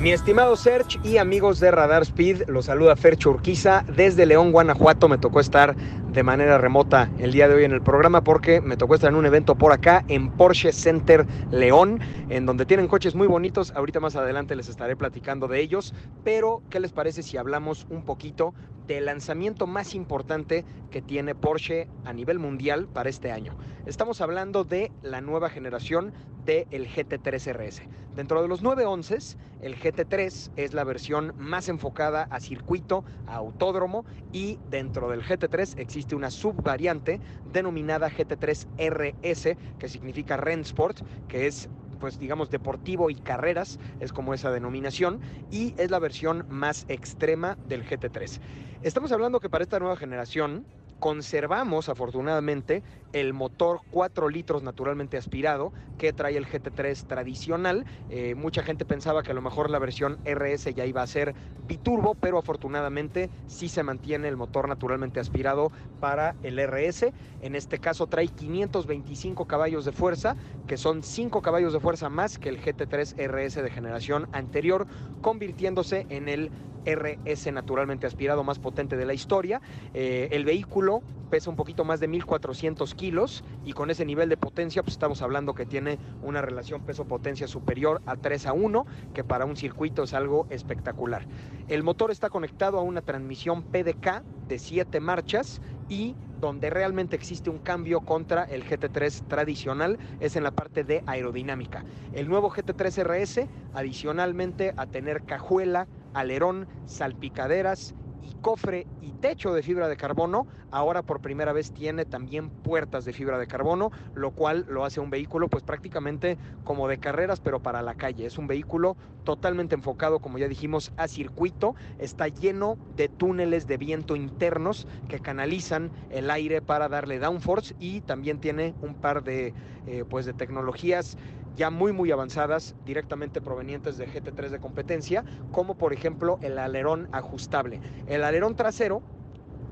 Mi 0.00 0.12
estimado 0.12 0.54
Serge 0.54 1.00
y 1.02 1.16
amigos 1.16 1.58
de 1.58 1.72
Radar 1.72 2.02
Speed, 2.02 2.44
los 2.46 2.66
saluda 2.66 2.94
Fercho 2.94 3.30
Urquiza. 3.30 3.84
Desde 3.96 4.26
León, 4.26 4.52
Guanajuato, 4.52 5.08
me 5.08 5.18
tocó 5.18 5.40
estar 5.40 5.74
de 5.74 6.22
manera 6.22 6.56
remota 6.56 7.10
el 7.18 7.32
día 7.32 7.48
de 7.48 7.56
hoy 7.56 7.64
en 7.64 7.72
el 7.72 7.82
programa 7.82 8.22
porque 8.22 8.60
me 8.60 8.76
tocó 8.76 8.94
estar 8.94 9.10
en 9.10 9.16
un 9.16 9.26
evento 9.26 9.56
por 9.56 9.72
acá 9.72 10.04
en 10.06 10.30
Porsche 10.30 10.72
Center 10.72 11.26
León, 11.50 11.98
en 12.28 12.46
donde 12.46 12.64
tienen 12.64 12.86
coches 12.86 13.16
muy 13.16 13.26
bonitos. 13.26 13.72
Ahorita 13.74 13.98
más 13.98 14.14
adelante 14.14 14.54
les 14.54 14.68
estaré 14.68 14.94
platicando 14.94 15.48
de 15.48 15.60
ellos, 15.60 15.92
pero 16.22 16.62
¿qué 16.70 16.78
les 16.78 16.92
parece 16.92 17.24
si 17.24 17.36
hablamos 17.36 17.84
un 17.90 18.04
poquito 18.04 18.54
del 18.88 19.04
lanzamiento 19.04 19.66
más 19.66 19.94
importante 19.94 20.64
que 20.90 21.02
tiene 21.02 21.34
Porsche 21.34 21.88
a 22.04 22.12
nivel 22.12 22.40
mundial 22.40 22.88
para 22.88 23.10
este 23.10 23.30
año? 23.30 23.56
Estamos 23.86 24.20
hablando 24.20 24.64
de 24.64 24.90
la 25.02 25.20
nueva 25.20 25.50
generación 25.50 26.12
del 26.44 26.88
GT3 26.88 27.52
RS. 27.52 27.82
Dentro 28.16 28.42
de 28.42 28.48
los 28.48 28.62
911, 28.62 29.36
el 29.60 29.78
GT3 29.78 30.50
es 30.56 30.72
la 30.72 30.82
versión 30.82 31.34
más 31.36 31.68
enfocada 31.68 32.24
a 32.30 32.40
circuito, 32.40 33.04
a 33.26 33.36
autódromo 33.36 34.04
y 34.32 34.58
dentro 34.70 35.10
del 35.10 35.22
GT3 35.22 35.78
existe 35.78 36.16
una 36.16 36.30
subvariante 36.30 37.20
denominada 37.52 38.10
GT3 38.10 38.66
RS, 38.78 39.56
que 39.78 39.88
significa 39.88 40.36
Rennsport, 40.38 41.02
que 41.28 41.46
es 41.46 41.68
pues 41.98 42.18
digamos 42.18 42.50
deportivo 42.50 43.10
y 43.10 43.16
carreras, 43.16 43.78
es 43.98 44.12
como 44.12 44.34
esa 44.34 44.50
denominación, 44.50 45.20
y 45.50 45.74
es 45.76 45.90
la 45.90 45.98
versión 45.98 46.44
más 46.48 46.84
extrema 46.88 47.58
del 47.64 47.84
GT3. 47.84 48.38
Estamos 48.80 49.12
hablando 49.12 49.40
que 49.40 49.50
para 49.50 49.64
esta 49.64 49.78
nueva 49.78 49.96
generación 49.96 50.66
conservamos 50.98 51.88
afortunadamente 51.88 52.82
el 53.12 53.32
motor 53.32 53.80
4 53.90 54.28
litros 54.28 54.62
naturalmente 54.62 55.16
aspirado 55.16 55.72
que 55.96 56.12
trae 56.12 56.36
el 56.36 56.46
GT3 56.46 57.06
tradicional. 57.06 57.86
Eh, 58.10 58.34
mucha 58.34 58.62
gente 58.62 58.84
pensaba 58.84 59.22
que 59.22 59.30
a 59.30 59.34
lo 59.34 59.42
mejor 59.42 59.70
la 59.70 59.78
versión 59.78 60.18
RS 60.24 60.74
ya 60.74 60.84
iba 60.84 61.02
a 61.02 61.06
ser 61.06 61.34
biturbo, 61.66 62.14
pero 62.14 62.38
afortunadamente 62.38 63.30
sí 63.46 63.68
se 63.68 63.82
mantiene 63.82 64.28
el 64.28 64.36
motor 64.36 64.68
naturalmente 64.68 65.20
aspirado 65.20 65.72
para 66.00 66.34
el 66.42 66.58
RS. 66.58 67.12
En 67.40 67.54
este 67.54 67.78
caso 67.78 68.06
trae 68.06 68.28
525 68.28 69.46
caballos 69.46 69.84
de 69.84 69.92
fuerza, 69.92 70.36
que 70.66 70.76
son 70.76 71.02
5 71.02 71.40
caballos 71.42 71.72
de 71.72 71.80
fuerza 71.80 72.08
más 72.08 72.38
que 72.38 72.48
el 72.48 72.62
GT3 72.62 73.16
RS 73.26 73.62
de 73.62 73.70
generación 73.70 74.28
anterior, 74.32 74.86
convirtiéndose 75.22 76.06
en 76.10 76.28
el 76.28 76.50
RS 76.88 77.52
naturalmente 77.52 78.06
aspirado 78.06 78.44
más 78.44 78.58
potente 78.58 78.96
de 78.96 79.06
la 79.06 79.14
historia. 79.14 79.60
Eh, 79.94 80.28
el 80.32 80.44
vehículo 80.44 81.02
pesa 81.28 81.50
un 81.50 81.56
poquito 81.56 81.84
más 81.84 82.00
de 82.00 82.08
1400 82.08 82.94
kilos 82.94 83.44
y 83.64 83.72
con 83.72 83.90
ese 83.90 84.04
nivel 84.04 84.28
de 84.28 84.36
potencia 84.36 84.82
pues 84.82 84.94
estamos 84.94 85.20
hablando 85.22 85.54
que 85.54 85.66
tiene 85.66 85.98
una 86.22 86.40
relación 86.40 86.82
peso-potencia 86.82 87.46
superior 87.46 88.00
a 88.06 88.16
3 88.16 88.46
a 88.46 88.52
1, 88.52 88.86
que 89.14 89.24
para 89.24 89.44
un 89.44 89.56
circuito 89.56 90.04
es 90.04 90.14
algo 90.14 90.46
espectacular. 90.50 91.26
El 91.68 91.82
motor 91.82 92.10
está 92.10 92.30
conectado 92.30 92.78
a 92.78 92.82
una 92.82 93.02
transmisión 93.02 93.62
PDK 93.62 94.22
de 94.48 94.58
7 94.58 95.00
marchas 95.00 95.60
y 95.88 96.14
donde 96.40 96.70
realmente 96.70 97.16
existe 97.16 97.50
un 97.50 97.58
cambio 97.58 98.00
contra 98.00 98.44
el 98.44 98.64
GT3 98.64 99.26
tradicional 99.26 99.98
es 100.20 100.36
en 100.36 100.44
la 100.44 100.50
parte 100.50 100.84
de 100.84 101.02
aerodinámica. 101.06 101.84
El 102.12 102.28
nuevo 102.28 102.50
GT3 102.50 103.04
RS, 103.04 103.48
adicionalmente 103.74 104.72
a 104.76 104.86
tener 104.86 105.22
cajuela, 105.22 105.88
alerón, 106.14 106.68
salpicaderas 106.86 107.94
cofre 108.38 108.86
y 109.00 109.12
techo 109.12 109.52
de 109.52 109.62
fibra 109.62 109.88
de 109.88 109.96
carbono, 109.96 110.46
ahora 110.70 111.02
por 111.02 111.20
primera 111.20 111.52
vez 111.52 111.72
tiene 111.72 112.04
también 112.04 112.50
puertas 112.50 113.04
de 113.04 113.12
fibra 113.12 113.38
de 113.38 113.46
carbono, 113.46 113.90
lo 114.14 114.30
cual 114.32 114.64
lo 114.68 114.84
hace 114.84 115.00
un 115.00 115.10
vehículo 115.10 115.48
pues 115.48 115.62
prácticamente 115.64 116.38
como 116.64 116.88
de 116.88 116.98
carreras 116.98 117.40
pero 117.40 117.60
para 117.60 117.82
la 117.82 117.94
calle. 117.94 118.26
Es 118.26 118.38
un 118.38 118.46
vehículo 118.46 118.96
totalmente 119.24 119.74
enfocado, 119.74 120.20
como 120.20 120.38
ya 120.38 120.48
dijimos, 120.48 120.90
a 120.96 121.06
circuito, 121.08 121.74
está 121.98 122.28
lleno 122.28 122.78
de 122.88 123.08
túneles 123.08 123.66
de 123.66 123.76
viento 123.76 124.16
internos 124.16 124.86
que 125.06 125.20
canalizan 125.20 125.92
el 126.08 126.30
aire 126.30 126.62
para 126.62 126.88
darle 126.88 127.18
downforce 127.18 127.74
y 127.78 128.00
también 128.00 128.38
tiene 128.38 128.74
un 128.80 128.94
par 128.94 129.22
de 129.22 129.54
eh, 129.86 130.04
pues 130.08 130.26
de 130.26 130.34
tecnologías 130.34 131.16
ya 131.56 131.70
muy 131.70 131.92
muy 131.92 132.10
avanzadas 132.10 132.74
directamente 132.84 133.40
provenientes 133.40 133.98
de 133.98 134.08
GT3 134.08 134.50
de 134.50 134.60
competencia, 134.60 135.24
como 135.52 135.76
por 135.76 135.92
ejemplo 135.92 136.38
el 136.42 136.58
alerón 136.58 137.08
ajustable. 137.12 137.80
El 138.06 138.24
alerón 138.24 138.54
trasero 138.54 139.02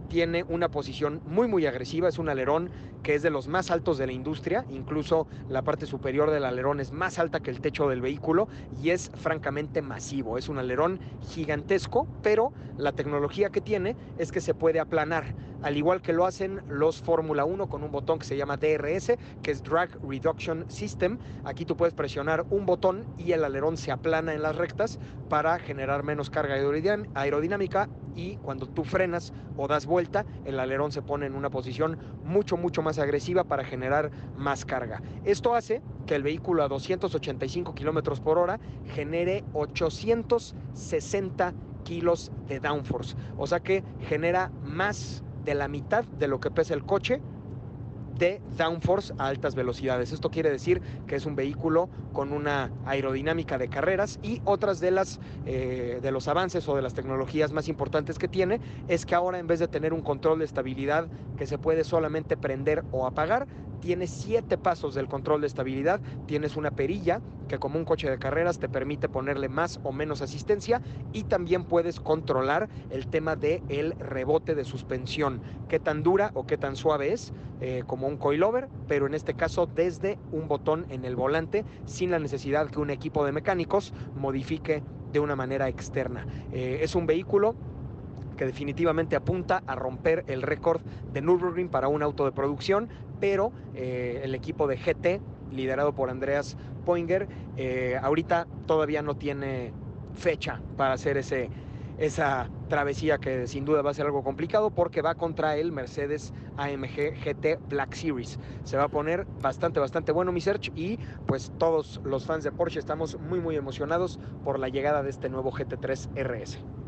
tiene 0.08 0.44
una 0.44 0.68
posición 0.68 1.20
muy 1.26 1.48
muy 1.48 1.66
agresiva, 1.66 2.08
es 2.08 2.18
un 2.18 2.28
alerón 2.28 2.70
que 3.02 3.14
es 3.14 3.22
de 3.22 3.30
los 3.30 3.46
más 3.46 3.70
altos 3.70 3.98
de 3.98 4.06
la 4.06 4.12
industria, 4.12 4.64
incluso 4.68 5.26
la 5.48 5.62
parte 5.62 5.86
superior 5.86 6.30
del 6.30 6.44
alerón 6.44 6.80
es 6.80 6.90
más 6.90 7.18
alta 7.18 7.40
que 7.40 7.50
el 7.50 7.60
techo 7.60 7.88
del 7.88 8.00
vehículo 8.00 8.48
y 8.82 8.90
es 8.90 9.10
francamente 9.14 9.82
masivo, 9.82 10.38
es 10.38 10.48
un 10.48 10.58
alerón 10.58 10.98
gigantesco, 11.28 12.08
pero 12.22 12.52
la 12.76 12.92
tecnología 12.92 13.50
que 13.50 13.60
tiene 13.60 13.96
es 14.18 14.32
que 14.32 14.40
se 14.40 14.54
puede 14.54 14.80
aplanar. 14.80 15.34
Al 15.66 15.76
igual 15.76 16.00
que 16.00 16.12
lo 16.12 16.26
hacen 16.26 16.62
los 16.68 17.02
Fórmula 17.02 17.44
1 17.44 17.68
con 17.68 17.82
un 17.82 17.90
botón 17.90 18.20
que 18.20 18.24
se 18.24 18.36
llama 18.36 18.56
DRS, 18.56 19.16
que 19.42 19.50
es 19.50 19.64
Drag 19.64 19.90
Reduction 20.00 20.64
System. 20.70 21.18
Aquí 21.44 21.64
tú 21.64 21.76
puedes 21.76 21.92
presionar 21.92 22.46
un 22.50 22.66
botón 22.66 23.04
y 23.18 23.32
el 23.32 23.42
alerón 23.42 23.76
se 23.76 23.90
aplana 23.90 24.32
en 24.32 24.42
las 24.42 24.54
rectas 24.54 25.00
para 25.28 25.58
generar 25.58 26.04
menos 26.04 26.30
carga 26.30 26.54
aerodinámica 26.54 27.88
y 28.14 28.36
cuando 28.36 28.68
tú 28.68 28.84
frenas 28.84 29.32
o 29.56 29.66
das 29.66 29.86
vuelta, 29.86 30.24
el 30.44 30.60
alerón 30.60 30.92
se 30.92 31.02
pone 31.02 31.26
en 31.26 31.34
una 31.34 31.50
posición 31.50 31.98
mucho, 32.22 32.56
mucho 32.56 32.80
más 32.80 33.00
agresiva 33.00 33.42
para 33.42 33.64
generar 33.64 34.12
más 34.36 34.64
carga. 34.64 35.02
Esto 35.24 35.56
hace 35.56 35.82
que 36.06 36.14
el 36.14 36.22
vehículo 36.22 36.62
a 36.62 36.68
285 36.68 37.74
kilómetros 37.74 38.20
por 38.20 38.38
hora 38.38 38.60
genere 38.94 39.42
860 39.52 41.54
kilos 41.82 42.30
de 42.46 42.60
downforce. 42.60 43.16
O 43.36 43.48
sea 43.48 43.58
que 43.58 43.82
genera 44.08 44.52
más 44.62 45.24
de 45.46 45.54
la 45.54 45.68
mitad 45.68 46.04
de 46.04 46.28
lo 46.28 46.40
que 46.40 46.50
pesa 46.50 46.74
el 46.74 46.84
coche 46.84 47.22
de 48.18 48.40
downforce 48.56 49.12
a 49.18 49.28
altas 49.28 49.54
velocidades. 49.54 50.12
Esto 50.12 50.30
quiere 50.30 50.50
decir 50.50 50.80
que 51.06 51.16
es 51.16 51.26
un 51.26 51.36
vehículo 51.36 51.88
con 52.12 52.32
una 52.32 52.70
aerodinámica 52.86 53.58
de 53.58 53.68
carreras 53.68 54.18
y 54.22 54.40
otras 54.44 54.80
de 54.80 54.90
las 54.90 55.20
eh, 55.44 56.00
de 56.02 56.10
los 56.10 56.26
avances 56.28 56.66
o 56.68 56.76
de 56.76 56.82
las 56.82 56.94
tecnologías 56.94 57.52
más 57.52 57.68
importantes 57.68 58.18
que 58.18 58.28
tiene 58.28 58.60
es 58.88 59.04
que 59.04 59.14
ahora 59.14 59.38
en 59.38 59.46
vez 59.46 59.60
de 59.60 59.68
tener 59.68 59.92
un 59.92 60.00
control 60.00 60.38
de 60.38 60.46
estabilidad 60.46 61.08
que 61.36 61.46
se 61.46 61.58
puede 61.58 61.84
solamente 61.84 62.36
prender 62.36 62.84
o 62.90 63.06
apagar, 63.06 63.46
tiene 63.80 64.06
siete 64.06 64.58
pasos 64.58 64.94
del 64.94 65.08
control 65.08 65.40
de 65.40 65.46
estabilidad, 65.46 66.00
tienes 66.26 66.56
una 66.56 66.70
perilla 66.70 67.20
que 67.48 67.58
como 67.58 67.78
un 67.78 67.84
coche 67.84 68.10
de 68.10 68.18
carreras 68.18 68.58
te 68.58 68.68
permite 68.68 69.08
ponerle 69.08 69.48
más 69.48 69.78
o 69.84 69.92
menos 69.92 70.20
asistencia 70.20 70.82
y 71.12 71.24
también 71.24 71.64
puedes 71.64 72.00
controlar 72.00 72.68
el 72.90 73.06
tema 73.06 73.36
del 73.36 73.62
el 73.68 73.92
rebote 73.98 74.54
de 74.54 74.64
suspensión, 74.64 75.40
qué 75.68 75.78
tan 75.78 76.02
dura 76.02 76.30
o 76.34 76.46
qué 76.46 76.56
tan 76.56 76.76
suave 76.76 77.12
es, 77.12 77.32
eh, 77.60 77.82
como 77.86 78.08
un 78.08 78.16
coilover, 78.16 78.68
pero 78.88 79.06
en 79.06 79.14
este 79.14 79.34
caso 79.34 79.66
desde 79.66 80.18
un 80.32 80.48
botón 80.48 80.86
en 80.90 81.04
el 81.04 81.16
volante 81.16 81.64
sin 81.84 82.10
la 82.10 82.18
necesidad 82.18 82.68
que 82.68 82.80
un 82.80 82.90
equipo 82.90 83.24
de 83.24 83.32
mecánicos 83.32 83.92
modifique 84.14 84.82
de 85.12 85.20
una 85.20 85.36
manera 85.36 85.68
externa. 85.68 86.26
Eh, 86.52 86.80
es 86.82 86.94
un 86.94 87.06
vehículo 87.06 87.54
que 88.36 88.46
definitivamente 88.46 89.16
apunta 89.16 89.62
a 89.66 89.74
romper 89.74 90.24
el 90.28 90.42
récord 90.42 90.80
de 91.12 91.20
Nürburgring 91.20 91.68
para 91.68 91.88
un 91.88 92.02
auto 92.02 92.24
de 92.24 92.32
producción, 92.32 92.88
pero 93.20 93.52
eh, 93.74 94.20
el 94.22 94.34
equipo 94.34 94.66
de 94.66 94.76
GT, 94.76 95.20
liderado 95.52 95.94
por 95.94 96.10
Andreas 96.10 96.56
Poinger, 96.84 97.28
eh, 97.56 97.98
ahorita 98.00 98.46
todavía 98.66 99.02
no 99.02 99.16
tiene 99.16 99.72
fecha 100.14 100.60
para 100.76 100.94
hacer 100.94 101.16
ese, 101.16 101.50
esa 101.98 102.48
travesía 102.68 103.18
que 103.18 103.46
sin 103.46 103.64
duda 103.64 103.82
va 103.82 103.90
a 103.90 103.94
ser 103.94 104.06
algo 104.06 104.22
complicado 104.22 104.70
porque 104.70 105.02
va 105.02 105.14
contra 105.14 105.56
el 105.56 105.72
Mercedes 105.72 106.32
AMG 106.56 107.14
GT 107.24 107.58
Black 107.68 107.94
Series. 107.94 108.38
Se 108.64 108.76
va 108.76 108.84
a 108.84 108.88
poner 108.88 109.26
bastante, 109.40 109.80
bastante 109.80 110.12
bueno 110.12 110.32
mi 110.32 110.40
search 110.40 110.72
y 110.74 110.98
pues 111.26 111.52
todos 111.58 112.00
los 112.04 112.26
fans 112.26 112.44
de 112.44 112.52
Porsche 112.52 112.78
estamos 112.78 113.18
muy, 113.18 113.40
muy 113.40 113.56
emocionados 113.56 114.18
por 114.44 114.58
la 114.58 114.68
llegada 114.68 115.02
de 115.02 115.10
este 115.10 115.28
nuevo 115.28 115.52
GT3 115.52 116.10
RS. 116.14 116.85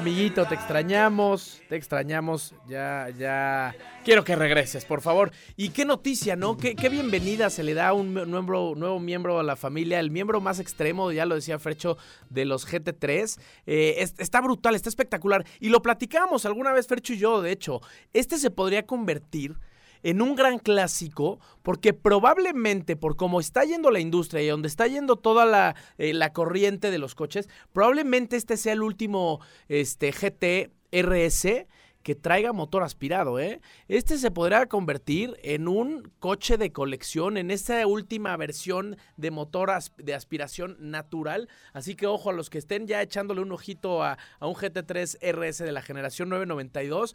Amiguito, 0.00 0.46
te 0.46 0.54
extrañamos, 0.54 1.60
te 1.68 1.76
extrañamos, 1.76 2.54
ya, 2.66 3.10
ya. 3.18 3.76
Quiero 4.02 4.24
que 4.24 4.34
regreses, 4.34 4.86
por 4.86 5.02
favor. 5.02 5.30
Y 5.58 5.68
qué 5.68 5.84
noticia, 5.84 6.36
¿no? 6.36 6.56
Qué, 6.56 6.88
bienvenida 6.88 7.50
se 7.50 7.62
le 7.62 7.74
da 7.74 7.88
a 7.88 7.92
un 7.92 8.14
nuevo, 8.14 8.98
miembro 8.98 9.38
a 9.38 9.42
la 9.42 9.56
familia, 9.56 10.00
el 10.00 10.10
miembro 10.10 10.40
más 10.40 10.58
extremo, 10.58 11.12
ya 11.12 11.26
lo 11.26 11.34
decía 11.34 11.58
Frecho, 11.58 11.98
de 12.30 12.46
los 12.46 12.66
GT3. 12.66 13.38
Eh, 13.66 14.08
está 14.16 14.40
brutal, 14.40 14.74
está 14.74 14.88
espectacular. 14.88 15.44
Y 15.60 15.68
lo 15.68 15.82
platicamos 15.82 16.46
alguna 16.46 16.72
vez, 16.72 16.86
Frecho 16.86 17.12
y 17.12 17.18
yo, 17.18 17.42
de 17.42 17.52
hecho. 17.52 17.82
Este 18.14 18.38
se 18.38 18.50
podría 18.50 18.86
convertir 18.86 19.58
en 20.02 20.22
un 20.22 20.34
gran 20.34 20.58
clásico, 20.58 21.40
porque 21.62 21.92
probablemente 21.92 22.96
por 22.96 23.16
cómo 23.16 23.40
está 23.40 23.64
yendo 23.64 23.90
la 23.90 24.00
industria 24.00 24.42
y 24.42 24.48
donde 24.48 24.68
está 24.68 24.86
yendo 24.86 25.16
toda 25.16 25.44
la, 25.44 25.76
eh, 25.98 26.12
la 26.12 26.32
corriente 26.32 26.90
de 26.90 26.98
los 26.98 27.14
coches, 27.14 27.48
probablemente 27.72 28.36
este 28.36 28.56
sea 28.56 28.72
el 28.72 28.82
último 28.82 29.40
este, 29.68 30.12
GT 30.12 30.70
RS 30.92 31.66
que 32.02 32.14
traiga 32.14 32.52
motor 32.52 32.82
aspirado, 32.82 33.38
¿eh? 33.38 33.60
Este 33.88 34.16
se 34.16 34.30
podrá 34.30 34.66
convertir 34.66 35.36
en 35.42 35.68
un 35.68 36.10
coche 36.18 36.56
de 36.56 36.72
colección, 36.72 37.36
en 37.36 37.50
esta 37.50 37.86
última 37.86 38.36
versión 38.36 38.96
de 39.16 39.30
motor 39.30 39.70
de 39.98 40.14
aspiración 40.14 40.76
natural. 40.78 41.48
Así 41.72 41.94
que 41.94 42.06
ojo 42.06 42.30
a 42.30 42.32
los 42.32 42.48
que 42.48 42.58
estén 42.58 42.86
ya 42.86 43.02
echándole 43.02 43.42
un 43.42 43.52
ojito 43.52 44.02
a, 44.02 44.16
a 44.38 44.46
un 44.46 44.54
GT3 44.54 45.18
RS 45.20 45.58
de 45.58 45.72
la 45.72 45.82
generación 45.82 46.30
992 46.30 47.14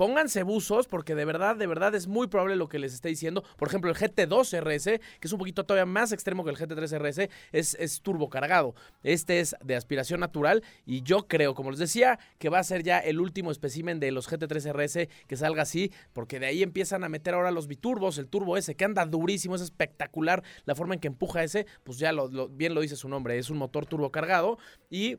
pónganse 0.00 0.44
buzos 0.44 0.88
porque 0.88 1.14
de 1.14 1.26
verdad, 1.26 1.56
de 1.56 1.66
verdad 1.66 1.94
es 1.94 2.06
muy 2.06 2.26
probable 2.26 2.56
lo 2.56 2.70
que 2.70 2.78
les 2.78 2.94
esté 2.94 3.10
diciendo. 3.10 3.44
Por 3.58 3.68
ejemplo, 3.68 3.90
el 3.90 3.96
GT2 3.98 4.58
RS, 4.58 4.84
que 4.84 5.28
es 5.28 5.30
un 5.30 5.38
poquito 5.38 5.66
todavía 5.66 5.84
más 5.84 6.10
extremo 6.12 6.42
que 6.42 6.48
el 6.48 6.56
GT3 6.56 6.98
RS, 6.98 7.28
es, 7.52 7.74
es 7.78 8.00
turbo 8.00 8.30
cargado. 8.30 8.74
Este 9.02 9.40
es 9.40 9.54
de 9.62 9.76
aspiración 9.76 10.20
natural 10.20 10.64
y 10.86 11.02
yo 11.02 11.28
creo, 11.28 11.54
como 11.54 11.70
les 11.70 11.80
decía, 11.80 12.18
que 12.38 12.48
va 12.48 12.60
a 12.60 12.64
ser 12.64 12.82
ya 12.82 12.98
el 12.98 13.20
último 13.20 13.50
espécimen 13.50 14.00
de 14.00 14.10
los 14.10 14.26
GT3 14.26 14.72
RS 14.72 15.08
que 15.26 15.36
salga 15.36 15.64
así, 15.64 15.92
porque 16.14 16.40
de 16.40 16.46
ahí 16.46 16.62
empiezan 16.62 17.04
a 17.04 17.10
meter 17.10 17.34
ahora 17.34 17.50
los 17.50 17.66
biturbos, 17.66 18.16
el 18.16 18.26
turbo 18.26 18.56
ese 18.56 18.76
que 18.76 18.86
anda 18.86 19.04
durísimo, 19.04 19.54
es 19.54 19.60
espectacular 19.60 20.42
la 20.64 20.74
forma 20.74 20.94
en 20.94 21.00
que 21.00 21.08
empuja 21.08 21.44
ese, 21.44 21.66
pues 21.84 21.98
ya 21.98 22.12
lo, 22.12 22.48
bien 22.48 22.74
lo 22.74 22.80
dice 22.80 22.96
su 22.96 23.10
nombre, 23.10 23.36
es 23.36 23.50
un 23.50 23.58
motor 23.58 23.84
turbo 23.84 24.10
cargado 24.10 24.56
y 24.88 25.18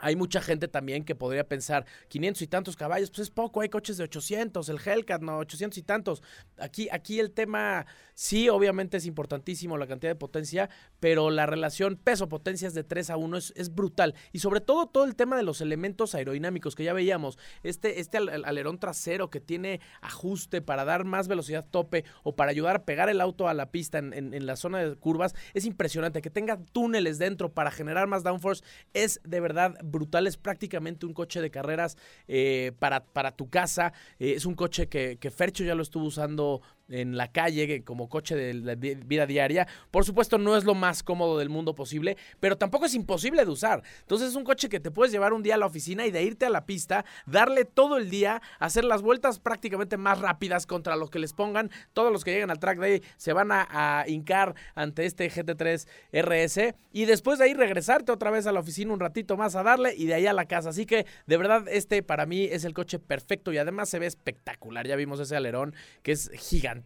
hay 0.00 0.16
mucha 0.16 0.40
gente 0.40 0.68
también 0.68 1.04
que 1.04 1.14
podría 1.14 1.46
pensar, 1.46 1.86
500 2.08 2.42
y 2.42 2.46
tantos 2.46 2.76
caballos, 2.76 3.10
pues 3.10 3.20
es 3.20 3.30
poco, 3.30 3.60
hay 3.60 3.68
coches 3.68 3.96
de 3.96 4.04
800, 4.04 4.68
el 4.68 4.78
Hellcat, 4.84 5.22
no, 5.22 5.38
800 5.38 5.78
y 5.78 5.82
tantos. 5.82 6.22
Aquí, 6.58 6.88
aquí 6.90 7.20
el 7.20 7.32
tema, 7.32 7.86
sí, 8.20 8.50
obviamente 8.50 8.98
es 8.98 9.06
importantísimo 9.06 9.78
la 9.78 9.86
cantidad 9.86 10.10
de 10.10 10.14
potencia, 10.14 10.68
pero 11.00 11.30
la 11.30 11.46
relación 11.46 11.96
peso-potencia 11.96 12.68
es 12.68 12.74
de 12.74 12.84
3 12.84 13.08
a 13.08 13.16
1, 13.16 13.36
es, 13.38 13.54
es, 13.56 13.74
brutal. 13.74 14.14
Y 14.30 14.40
sobre 14.40 14.60
todo 14.60 14.86
todo 14.86 15.04
el 15.04 15.16
tema 15.16 15.38
de 15.38 15.42
los 15.42 15.62
elementos 15.62 16.14
aerodinámicos 16.14 16.74
que 16.74 16.84
ya 16.84 16.92
veíamos, 16.92 17.38
este, 17.62 17.98
este 17.98 18.18
alerón 18.18 18.78
trasero 18.78 19.30
que 19.30 19.40
tiene 19.40 19.80
ajuste 20.02 20.60
para 20.60 20.84
dar 20.84 21.06
más 21.06 21.28
velocidad 21.28 21.66
tope 21.70 22.04
o 22.22 22.36
para 22.36 22.50
ayudar 22.50 22.76
a 22.76 22.84
pegar 22.84 23.08
el 23.08 23.22
auto 23.22 23.48
a 23.48 23.54
la 23.54 23.70
pista 23.70 23.96
en, 23.96 24.12
en 24.12 24.44
la 24.44 24.56
zona 24.56 24.80
de 24.80 24.96
curvas, 24.96 25.34
es 25.54 25.64
impresionante. 25.64 26.20
Que 26.20 26.28
tenga 26.28 26.58
túneles 26.72 27.18
dentro 27.18 27.54
para 27.54 27.70
generar 27.70 28.06
más 28.06 28.22
downforce, 28.22 28.62
es 28.92 29.18
de 29.24 29.40
verdad 29.40 29.78
brutal, 29.82 30.26
es 30.26 30.36
prácticamente 30.36 31.06
un 31.06 31.14
coche 31.14 31.40
de 31.40 31.50
carreras 31.50 31.96
eh, 32.28 32.72
para, 32.78 33.02
para 33.02 33.32
tu 33.32 33.48
casa, 33.48 33.94
eh, 34.18 34.34
es 34.36 34.44
un 34.44 34.54
coche 34.54 34.88
que, 34.88 35.16
que 35.18 35.30
Fercho 35.30 35.64
ya 35.64 35.74
lo 35.74 35.82
estuvo 35.82 36.04
usando 36.04 36.60
en 36.90 37.16
la 37.16 37.28
calle 37.28 37.82
como 37.84 38.08
coche 38.08 38.34
de 38.34 38.54
la 38.54 38.74
vida 38.74 39.26
diaria. 39.26 39.66
Por 39.90 40.04
supuesto, 40.04 40.38
no 40.38 40.56
es 40.56 40.64
lo 40.64 40.74
más 40.74 41.02
cómodo 41.02 41.38
del 41.38 41.48
mundo 41.48 41.74
posible, 41.74 42.16
pero 42.40 42.56
tampoco 42.56 42.86
es 42.86 42.94
imposible 42.94 43.44
de 43.44 43.50
usar. 43.50 43.82
Entonces 44.00 44.30
es 44.30 44.34
un 44.34 44.44
coche 44.44 44.68
que 44.68 44.80
te 44.80 44.90
puedes 44.90 45.12
llevar 45.12 45.32
un 45.32 45.42
día 45.42 45.54
a 45.54 45.58
la 45.58 45.66
oficina 45.66 46.06
y 46.06 46.10
de 46.10 46.22
irte 46.22 46.46
a 46.46 46.50
la 46.50 46.66
pista, 46.66 47.04
darle 47.26 47.64
todo 47.64 47.96
el 47.96 48.10
día, 48.10 48.42
hacer 48.58 48.84
las 48.84 49.02
vueltas 49.02 49.38
prácticamente 49.38 49.96
más 49.96 50.18
rápidas 50.18 50.66
contra 50.66 50.96
los 50.96 51.10
que 51.10 51.18
les 51.18 51.32
pongan. 51.32 51.70
Todos 51.92 52.12
los 52.12 52.24
que 52.24 52.32
llegan 52.32 52.50
al 52.50 52.58
track 52.58 52.78
day 52.78 53.02
se 53.16 53.32
van 53.32 53.52
a, 53.52 53.66
a 53.70 54.08
hincar 54.08 54.54
ante 54.74 55.06
este 55.06 55.30
GT3 55.30 55.86
RS 56.12 56.74
y 56.92 57.04
después 57.04 57.38
de 57.38 57.46
ahí 57.46 57.54
regresarte 57.54 58.12
otra 58.12 58.30
vez 58.30 58.46
a 58.46 58.52
la 58.52 58.60
oficina 58.60 58.92
un 58.92 59.00
ratito 59.00 59.36
más 59.36 59.54
a 59.54 59.62
darle 59.62 59.94
y 59.94 60.06
de 60.06 60.14
ahí 60.14 60.26
a 60.26 60.32
la 60.32 60.46
casa. 60.46 60.70
Así 60.70 60.86
que 60.86 61.06
de 61.26 61.36
verdad 61.36 61.64
este 61.68 62.02
para 62.02 62.26
mí 62.26 62.44
es 62.44 62.64
el 62.64 62.74
coche 62.74 62.98
perfecto 62.98 63.52
y 63.52 63.58
además 63.58 63.88
se 63.88 63.98
ve 63.98 64.06
espectacular. 64.06 64.86
Ya 64.86 64.96
vimos 64.96 65.20
ese 65.20 65.36
alerón 65.36 65.74
que 66.02 66.12
es 66.12 66.30
gigante 66.34 66.79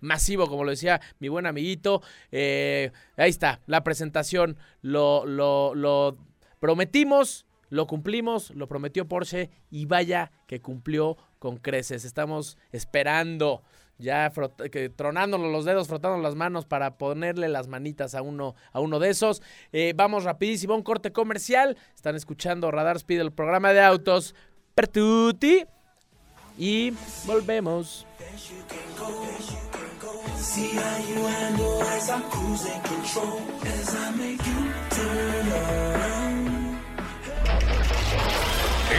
masivo, 0.00 0.46
como 0.46 0.64
lo 0.64 0.70
decía 0.70 1.00
mi 1.18 1.28
buen 1.28 1.46
amiguito. 1.46 2.02
Eh, 2.30 2.90
ahí 3.16 3.30
está, 3.30 3.60
la 3.66 3.84
presentación. 3.84 4.56
Lo, 4.82 5.24
lo, 5.26 6.16
prometimos, 6.58 7.46
lo 7.68 7.86
cumplimos, 7.86 8.50
lo 8.50 8.68
prometió 8.68 9.08
Porsche 9.08 9.50
y 9.70 9.86
vaya 9.86 10.30
que 10.46 10.60
cumplió 10.60 11.16
con 11.38 11.56
creces. 11.56 12.04
Estamos 12.04 12.58
esperando 12.72 13.62
ya 13.98 14.30
que, 14.70 14.92
los 14.98 15.64
dedos, 15.64 15.88
frotando 15.88 16.18
las 16.18 16.34
manos 16.34 16.66
para 16.66 16.98
ponerle 16.98 17.48
las 17.48 17.66
manitas 17.68 18.14
a 18.14 18.22
uno, 18.22 18.54
a 18.72 18.80
uno 18.80 18.98
de 18.98 19.10
esos. 19.10 19.42
Eh, 19.72 19.94
vamos 19.96 20.24
rapidísimo 20.24 20.74
un 20.74 20.82
corte 20.82 21.12
comercial. 21.12 21.76
Están 21.94 22.14
escuchando 22.14 22.70
Radar 22.70 22.96
Speed, 22.96 23.20
el 23.20 23.32
programa 23.32 23.72
de 23.72 23.80
autos 23.80 24.34
Pertuti. 24.74 25.64
Y 26.58 26.92
volvemos. 27.26 28.06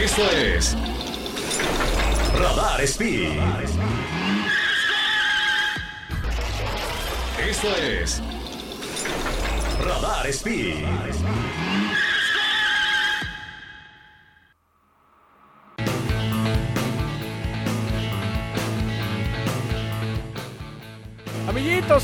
Esto 0.02 0.30
es 0.30 0.76
Radar 2.38 2.80
Speed. 2.82 3.40
Esto 7.48 7.76
es 7.76 8.22
Radar 9.84 10.26
Speed. 10.28 10.84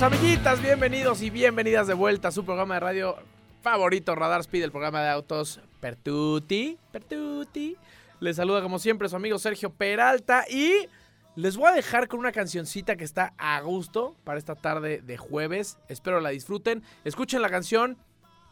Amiguitas, 0.02 0.60
bienvenidos 0.60 1.22
y 1.22 1.30
bienvenidas 1.30 1.86
de 1.86 1.94
vuelta 1.94 2.28
a 2.28 2.32
su 2.32 2.44
programa 2.44 2.74
de 2.74 2.80
radio 2.80 3.16
favorito, 3.62 4.16
Radar 4.16 4.40
Speed, 4.40 4.64
el 4.64 4.72
programa 4.72 5.00
de 5.00 5.10
autos 5.10 5.60
Pertuti. 5.78 6.76
Pertuti. 6.90 7.76
Les 8.18 8.34
saluda 8.34 8.60
como 8.60 8.80
siempre 8.80 9.08
su 9.08 9.14
amigo 9.14 9.38
Sergio 9.38 9.70
Peralta 9.70 10.46
y 10.50 10.88
les 11.36 11.56
voy 11.56 11.68
a 11.68 11.74
dejar 11.74 12.08
con 12.08 12.18
una 12.18 12.32
cancioncita 12.32 12.96
que 12.96 13.04
está 13.04 13.34
a 13.38 13.60
gusto 13.60 14.16
para 14.24 14.38
esta 14.38 14.56
tarde 14.56 15.00
de 15.00 15.16
jueves. 15.16 15.78
Espero 15.88 16.20
la 16.20 16.30
disfruten. 16.30 16.82
Escuchen 17.04 17.40
la 17.40 17.48
canción, 17.48 17.96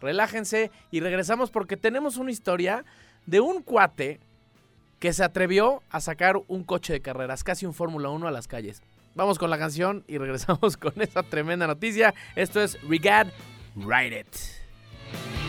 relájense 0.00 0.70
y 0.92 1.00
regresamos 1.00 1.50
porque 1.50 1.76
tenemos 1.76 2.18
una 2.18 2.30
historia 2.30 2.84
de 3.26 3.40
un 3.40 3.62
cuate 3.62 4.20
que 5.00 5.12
se 5.12 5.24
atrevió 5.24 5.82
a 5.90 6.00
sacar 6.00 6.36
un 6.46 6.62
coche 6.62 6.92
de 6.92 7.02
carreras, 7.02 7.42
casi 7.42 7.66
un 7.66 7.74
Fórmula 7.74 8.10
1 8.10 8.28
a 8.28 8.30
las 8.30 8.46
calles. 8.46 8.80
Vamos 9.14 9.38
con 9.38 9.50
la 9.50 9.58
canción 9.58 10.04
y 10.08 10.18
regresamos 10.18 10.76
con 10.78 10.92
esa 11.00 11.22
tremenda 11.22 11.66
noticia. 11.66 12.14
Esto 12.36 12.60
es 12.60 12.80
Regard 12.88 13.28
Ride 13.76 14.20
It. 14.20 15.41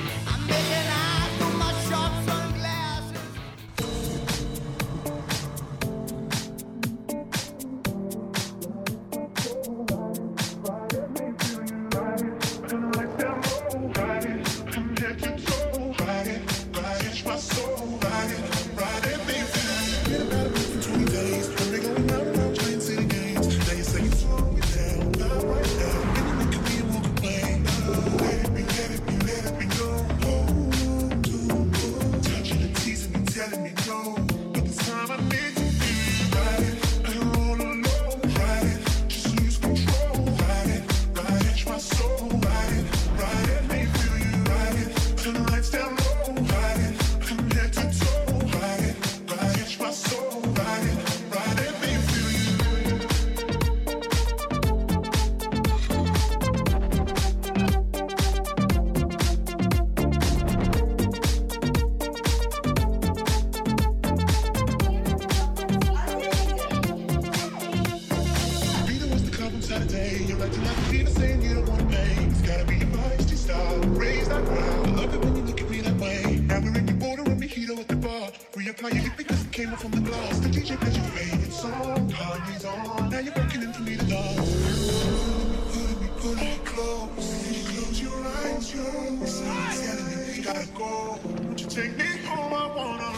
Take 91.74 91.98
me 91.98 92.06
home? 92.28 92.54
I 92.54 92.68
wanna. 92.76 93.14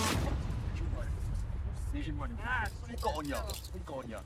Coño, 3.01 3.43
coño. 3.85 4.19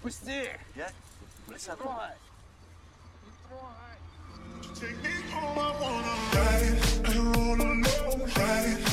Questi, 0.00 0.48
yeah? 0.76 0.90
Take 4.74 5.02
me 5.02 5.10
home, 5.32 5.58
I 5.58 5.72
wanna 5.80 6.14
ride 6.32 6.62
it, 6.62 7.08
and 7.08 7.36
roll 7.36 7.60
alone, 7.60 8.30
ride 8.36 8.85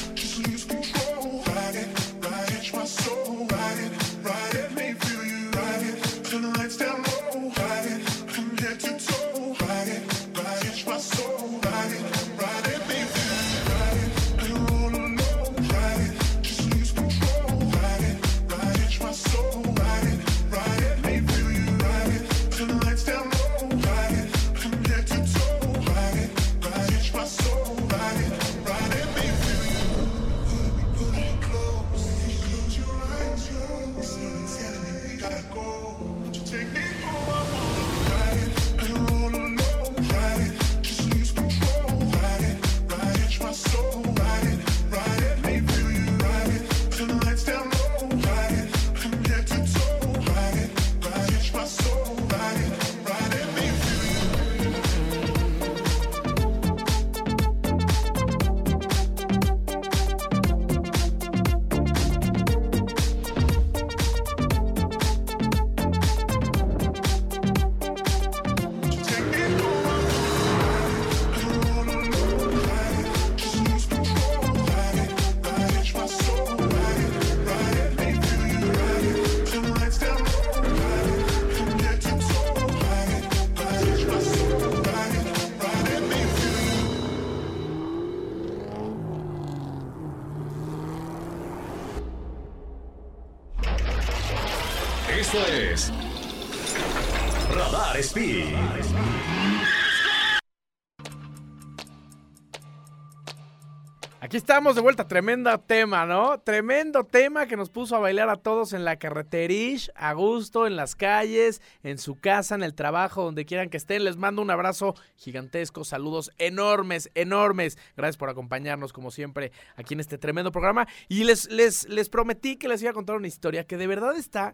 estamos 104.54 104.76
de 104.76 104.82
vuelta, 104.82 105.08
tremendo 105.08 105.60
tema, 105.62 106.06
¿no? 106.06 106.40
Tremendo 106.40 107.04
tema 107.06 107.48
que 107.48 107.58
nos 107.58 107.72
puso 107.72 107.96
a 107.96 108.00
bailar 108.00 108.30
a 108.30 108.36
todos 108.36 108.74
en 108.74 108.86
la 108.86 108.98
carreterish, 108.98 109.90
a 109.96 110.14
gusto, 110.14 110.68
en 110.68 110.76
las 110.76 110.96
calles, 110.96 111.60
en 111.82 111.98
su 111.98 112.20
casa, 112.20 112.54
en 112.54 112.62
el 112.62 112.76
trabajo, 112.76 113.24
donde 113.24 113.46
quieran 113.46 113.72
que 113.72 113.78
estén. 113.78 114.04
Les 114.04 114.16
mando 114.16 114.44
un 114.44 114.52
abrazo 114.52 114.94
gigantesco, 115.16 115.84
saludos 115.84 116.32
enormes, 116.38 117.10
enormes. 117.16 117.80
Gracias 117.98 118.18
por 118.18 118.30
acompañarnos, 118.30 118.94
como 118.94 119.10
siempre, 119.10 119.52
aquí 119.76 119.96
en 119.96 120.02
este 120.02 120.20
tremendo 120.20 120.52
programa. 120.52 120.88
Y 121.08 121.24
les, 121.24 121.50
les, 121.50 121.90
les 121.90 122.10
prometí 122.10 122.56
que 122.56 122.68
les 122.68 122.80
iba 122.84 122.92
a 122.92 122.94
contar 122.94 123.16
una 123.16 123.28
historia 123.28 123.66
que 123.66 123.78
de 123.78 123.88
verdad 123.88 124.16
está 124.16 124.54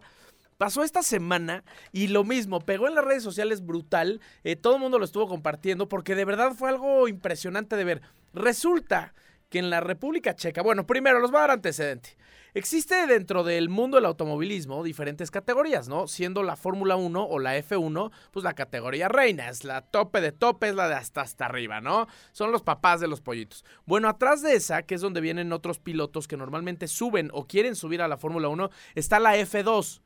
Pasó 0.56 0.82
esta 0.82 1.02
semana 1.02 1.64
y 1.90 2.08
lo 2.08 2.22
mismo, 2.22 2.60
pegó 2.60 2.86
en 2.86 2.94
las 2.94 3.02
redes 3.02 3.22
sociales 3.22 3.64
brutal, 3.64 4.20
eh, 4.44 4.56
todo 4.56 4.74
el 4.74 4.80
mundo 4.82 4.98
lo 4.98 5.06
estuvo 5.06 5.26
compartiendo 5.26 5.88
porque 5.88 6.14
de 6.14 6.26
verdad 6.26 6.52
fue 6.52 6.68
algo 6.68 7.08
impresionante 7.08 7.76
de 7.76 7.84
ver. 7.84 8.02
Resulta 8.34 9.14
que 9.50 9.58
en 9.58 9.68
la 9.68 9.80
República 9.80 10.34
Checa, 10.34 10.62
bueno, 10.62 10.86
primero 10.86 11.18
los 11.18 11.30
voy 11.30 11.38
a 11.38 11.42
dar 11.42 11.50
antecedente. 11.50 12.16
Existe 12.52 13.06
dentro 13.06 13.44
del 13.44 13.68
mundo 13.68 13.96
del 13.96 14.06
automovilismo 14.06 14.82
diferentes 14.82 15.30
categorías, 15.30 15.88
¿no? 15.88 16.08
Siendo 16.08 16.42
la 16.42 16.56
Fórmula 16.56 16.96
1 16.96 17.22
o 17.22 17.38
la 17.38 17.56
F1, 17.56 18.10
pues 18.32 18.42
la 18.42 18.54
categoría 18.54 19.08
reina, 19.08 19.48
es 19.48 19.62
la 19.62 19.82
tope 19.82 20.20
de 20.20 20.32
tope, 20.32 20.68
es 20.68 20.74
la 20.74 20.88
de 20.88 20.94
hasta 20.94 21.20
hasta 21.20 21.44
arriba, 21.46 21.80
¿no? 21.80 22.08
Son 22.32 22.50
los 22.50 22.62
papás 22.62 23.00
de 23.00 23.06
los 23.06 23.20
pollitos. 23.20 23.64
Bueno, 23.86 24.08
atrás 24.08 24.42
de 24.42 24.54
esa, 24.54 24.82
que 24.82 24.96
es 24.96 25.00
donde 25.00 25.20
vienen 25.20 25.52
otros 25.52 25.78
pilotos 25.78 26.26
que 26.26 26.36
normalmente 26.36 26.88
suben 26.88 27.30
o 27.32 27.46
quieren 27.46 27.76
subir 27.76 28.02
a 28.02 28.08
la 28.08 28.16
Fórmula 28.16 28.48
1, 28.48 28.70
está 28.96 29.20
la 29.20 29.36
F2 29.36 30.00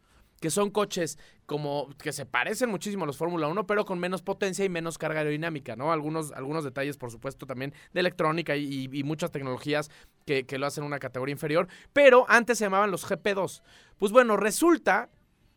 que 0.45 0.51
son 0.51 0.69
coches 0.69 1.19
como 1.47 1.89
que 1.97 2.13
se 2.13 2.27
parecen 2.27 2.69
muchísimo 2.69 3.05
a 3.05 3.07
los 3.07 3.17
Fórmula 3.17 3.49
1, 3.49 3.67
pero 3.67 3.87
con 3.87 3.99
menos 3.99 4.21
potencia 4.21 4.63
y 4.63 4.69
menos 4.69 4.99
carga 4.99 5.21
aerodinámica, 5.21 5.75
¿no? 5.75 5.91
Algunos, 5.91 6.33
algunos 6.33 6.65
detalles, 6.65 6.99
por 6.99 7.11
supuesto, 7.11 7.47
también 7.47 7.73
de 7.95 8.01
electrónica 8.01 8.55
y, 8.55 9.03
muchas 9.05 9.31
tecnologías 9.31 9.91
que, 10.27 10.45
que 10.45 10.59
lo 10.59 10.67
hacen 10.67 10.85
una 10.85 10.99
categoría 10.99 11.33
inferior, 11.33 11.67
pero 11.95 12.27
antes 12.29 12.59
se 12.59 12.67
llamaban 12.67 12.91
los 12.91 13.11
GP2. 13.11 13.63
Pues 13.97 14.13
bueno, 14.13 14.37
resulta 14.37 15.09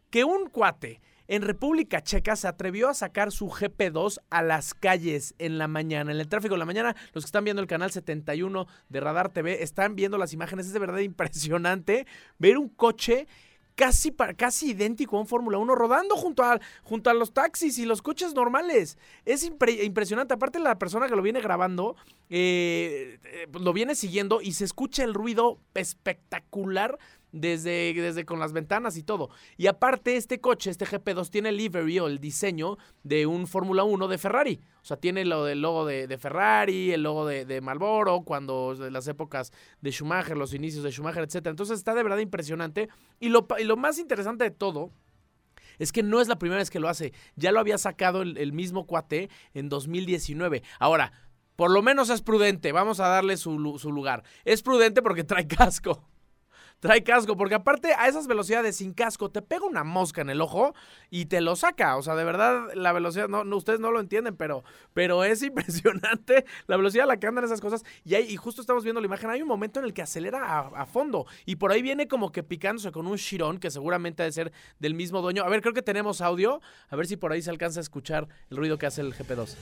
que 0.09 0.23
un 0.23 0.47
cuate 0.47 1.01
en 1.27 1.41
República 1.41 2.01
Checa 2.01 2.37
se 2.37 2.47
atrevió 2.47 2.87
a 2.87 2.93
sacar 2.93 3.33
su 3.33 3.49
GP2 3.49 4.21
a 4.29 4.41
las 4.41 4.73
calles 4.73 5.35
en 5.37 5.57
la 5.57 5.67
mañana, 5.67 6.13
en 6.13 6.19
el 6.21 6.29
tráfico 6.29 6.55
de 6.55 6.59
la 6.59 6.65
mañana. 6.65 6.95
Los 7.11 7.25
que 7.25 7.27
están 7.27 7.43
viendo 7.43 7.61
el 7.61 7.67
canal 7.67 7.91
71 7.91 8.67
de 8.87 8.99
Radar 9.01 9.33
TV 9.33 9.63
están 9.63 9.95
viendo 9.95 10.17
las 10.17 10.31
imágenes. 10.31 10.67
Es 10.67 10.73
de 10.73 10.79
verdad 10.79 10.99
impresionante 10.99 12.07
ver 12.39 12.57
un 12.57 12.69
coche 12.69 13.27
casi, 13.77 14.11
casi 14.35 14.71
idéntico 14.71 15.15
a 15.15 15.21
un 15.21 15.27
Fórmula 15.27 15.59
1 15.59 15.75
rodando 15.75 16.15
junto 16.15 16.43
a, 16.43 16.59
junto 16.83 17.09
a 17.09 17.13
los 17.13 17.31
taxis 17.31 17.77
y 17.77 17.85
los 17.85 18.01
coches 18.01 18.33
normales. 18.33 18.97
Es 19.23 19.49
impre- 19.49 19.83
impresionante. 19.85 20.33
Aparte, 20.33 20.59
la 20.59 20.79
persona 20.79 21.07
que 21.07 21.15
lo 21.15 21.21
viene 21.21 21.39
grabando 21.39 21.95
eh, 22.29 23.19
eh, 23.23 23.47
lo 23.53 23.71
viene 23.73 23.93
siguiendo 23.95 24.41
y 24.41 24.53
se 24.53 24.65
escucha 24.65 25.03
el 25.03 25.13
ruido 25.13 25.59
espectacular 25.75 26.97
desde, 27.39 27.93
desde 27.93 28.25
con 28.25 28.39
las 28.39 28.53
ventanas 28.53 28.97
y 28.97 29.03
todo. 29.03 29.29
Y 29.57 29.67
aparte, 29.67 30.15
este 30.15 30.39
coche, 30.39 30.69
este 30.69 30.85
GP2, 30.85 31.29
tiene 31.29 31.49
el 31.49 31.57
livery 31.57 31.99
o 31.99 32.07
el 32.07 32.19
diseño 32.19 32.77
de 33.03 33.25
un 33.25 33.47
Fórmula 33.47 33.83
1 33.83 34.07
de 34.07 34.17
Ferrari. 34.17 34.59
O 34.81 34.85
sea, 34.85 34.97
tiene 34.97 35.25
lo 35.25 35.43
del 35.43 35.61
logo 35.61 35.85
de, 35.85 36.17
Ferrari, 36.17 36.91
el 36.91 37.03
logo 37.03 37.25
de, 37.25 37.45
de 37.45 37.61
Marlboro, 37.61 38.21
cuando 38.21 38.75
de 38.75 38.91
las 38.91 39.07
épocas 39.07 39.51
de 39.81 39.91
Schumacher, 39.91 40.37
los 40.37 40.53
inicios 40.53 40.83
de 40.83 40.91
Schumacher, 40.91 41.23
etc. 41.23 41.47
Entonces 41.47 41.77
está 41.77 41.93
de 41.93 42.03
verdad 42.03 42.19
impresionante. 42.19 42.89
Y 43.19 43.29
lo, 43.29 43.47
y 43.59 43.63
lo 43.63 43.77
más 43.77 43.99
interesante 43.99 44.43
de 44.43 44.51
todo 44.51 44.91
es 45.79 45.91
que 45.91 46.03
no 46.03 46.21
es 46.21 46.27
la 46.27 46.39
primera 46.39 46.59
vez 46.59 46.69
que 46.69 46.79
lo 46.79 46.89
hace. 46.89 47.13
Ya 47.35 47.51
lo 47.51 47.59
había 47.59 47.77
sacado 47.77 48.21
el, 48.21 48.53
mismo 48.53 48.87
cuate 48.87 49.29
en 49.53 49.69
2019. 49.69 50.63
Ahora, 50.79 51.11
por 51.55 51.71
lo 51.71 51.81
menos 51.81 52.09
es 52.09 52.21
prudente. 52.21 52.71
Vamos 52.71 52.99
a 52.99 53.07
darle 53.07 53.37
su, 53.37 53.77
su 53.79 53.91
lugar. 53.91 54.23
Es 54.45 54.63
prudente 54.63 55.01
porque 55.01 55.23
trae 55.23 55.47
casco. 55.47 56.07
Trae 56.79 57.03
casco, 57.03 57.35
porque 57.35 57.55
aparte 57.55 57.93
a 57.93 58.07
esas 58.07 58.27
velocidades 58.27 58.75
sin 58.75 58.93
casco 58.93 59.31
te 59.31 59.41
pega 59.41 59.65
una 59.65 59.83
mosca 59.83 60.21
en 60.21 60.29
el 60.29 60.41
ojo 60.41 60.75
y 61.09 61.25
te 61.25 61.41
lo 61.41 61.55
saca. 61.55 61.97
O 61.97 62.03
sea, 62.03 62.13
de 62.13 62.23
verdad, 62.23 62.67
la 62.75 62.93
velocidad, 62.93 63.27
no, 63.27 63.43
no, 63.43 63.57
ustedes 63.57 63.79
no 63.79 63.89
lo 63.89 63.99
entienden, 63.99 64.35
pero, 64.35 64.63
pero 64.93 65.23
es 65.23 65.41
impresionante 65.43 66.45
la 66.67 66.77
velocidad 66.77 67.05
a 67.05 67.07
la 67.07 67.17
que 67.17 67.25
andan 67.25 67.45
esas 67.45 67.61
cosas. 67.61 67.83
Y, 68.05 68.13
hay, 68.13 68.25
y 68.31 68.35
justo 68.35 68.61
estamos 68.61 68.83
viendo 68.83 69.01
la 69.01 69.07
imagen, 69.07 69.31
hay 69.31 69.41
un 69.41 69.47
momento 69.47 69.79
en 69.79 69.85
el 69.85 69.93
que 69.93 70.03
acelera 70.03 70.45
a, 70.45 70.67
a 70.67 70.85
fondo 70.85 71.25
y 71.47 71.55
por 71.55 71.71
ahí 71.71 71.81
viene 71.81 72.07
como 72.07 72.31
que 72.31 72.43
picándose 72.43 72.91
con 72.91 73.07
un 73.07 73.17
shirón 73.17 73.57
que 73.57 73.71
seguramente 73.71 74.21
ha 74.21 74.25
de 74.25 74.31
ser 74.31 74.51
del 74.77 74.93
mismo 74.93 75.21
dueño. 75.23 75.43
A 75.43 75.49
ver, 75.49 75.61
creo 75.61 75.73
que 75.73 75.81
tenemos 75.81 76.21
audio. 76.21 76.61
A 76.89 76.95
ver 76.95 77.07
si 77.07 77.17
por 77.17 77.31
ahí 77.31 77.41
se 77.41 77.49
alcanza 77.49 77.79
a 77.79 77.81
escuchar 77.81 78.27
el 78.51 78.57
ruido 78.57 78.77
que 78.77 78.85
hace 78.85 79.01
el 79.01 79.15
GP2. 79.15 79.55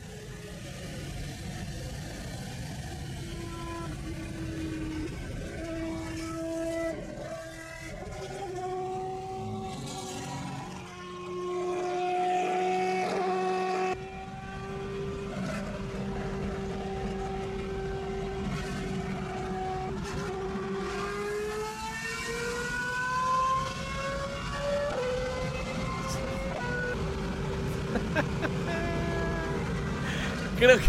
Creo 30.58 30.78
que. 30.78 30.86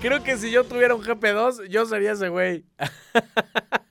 Creo 0.00 0.22
si 0.38 0.50
yo 0.50 0.64
tuviera 0.64 0.94
un 0.94 1.02
GP2, 1.02 1.66
yo 1.68 1.86
sería 1.86 2.12
ese 2.12 2.28
güey. 2.28 2.64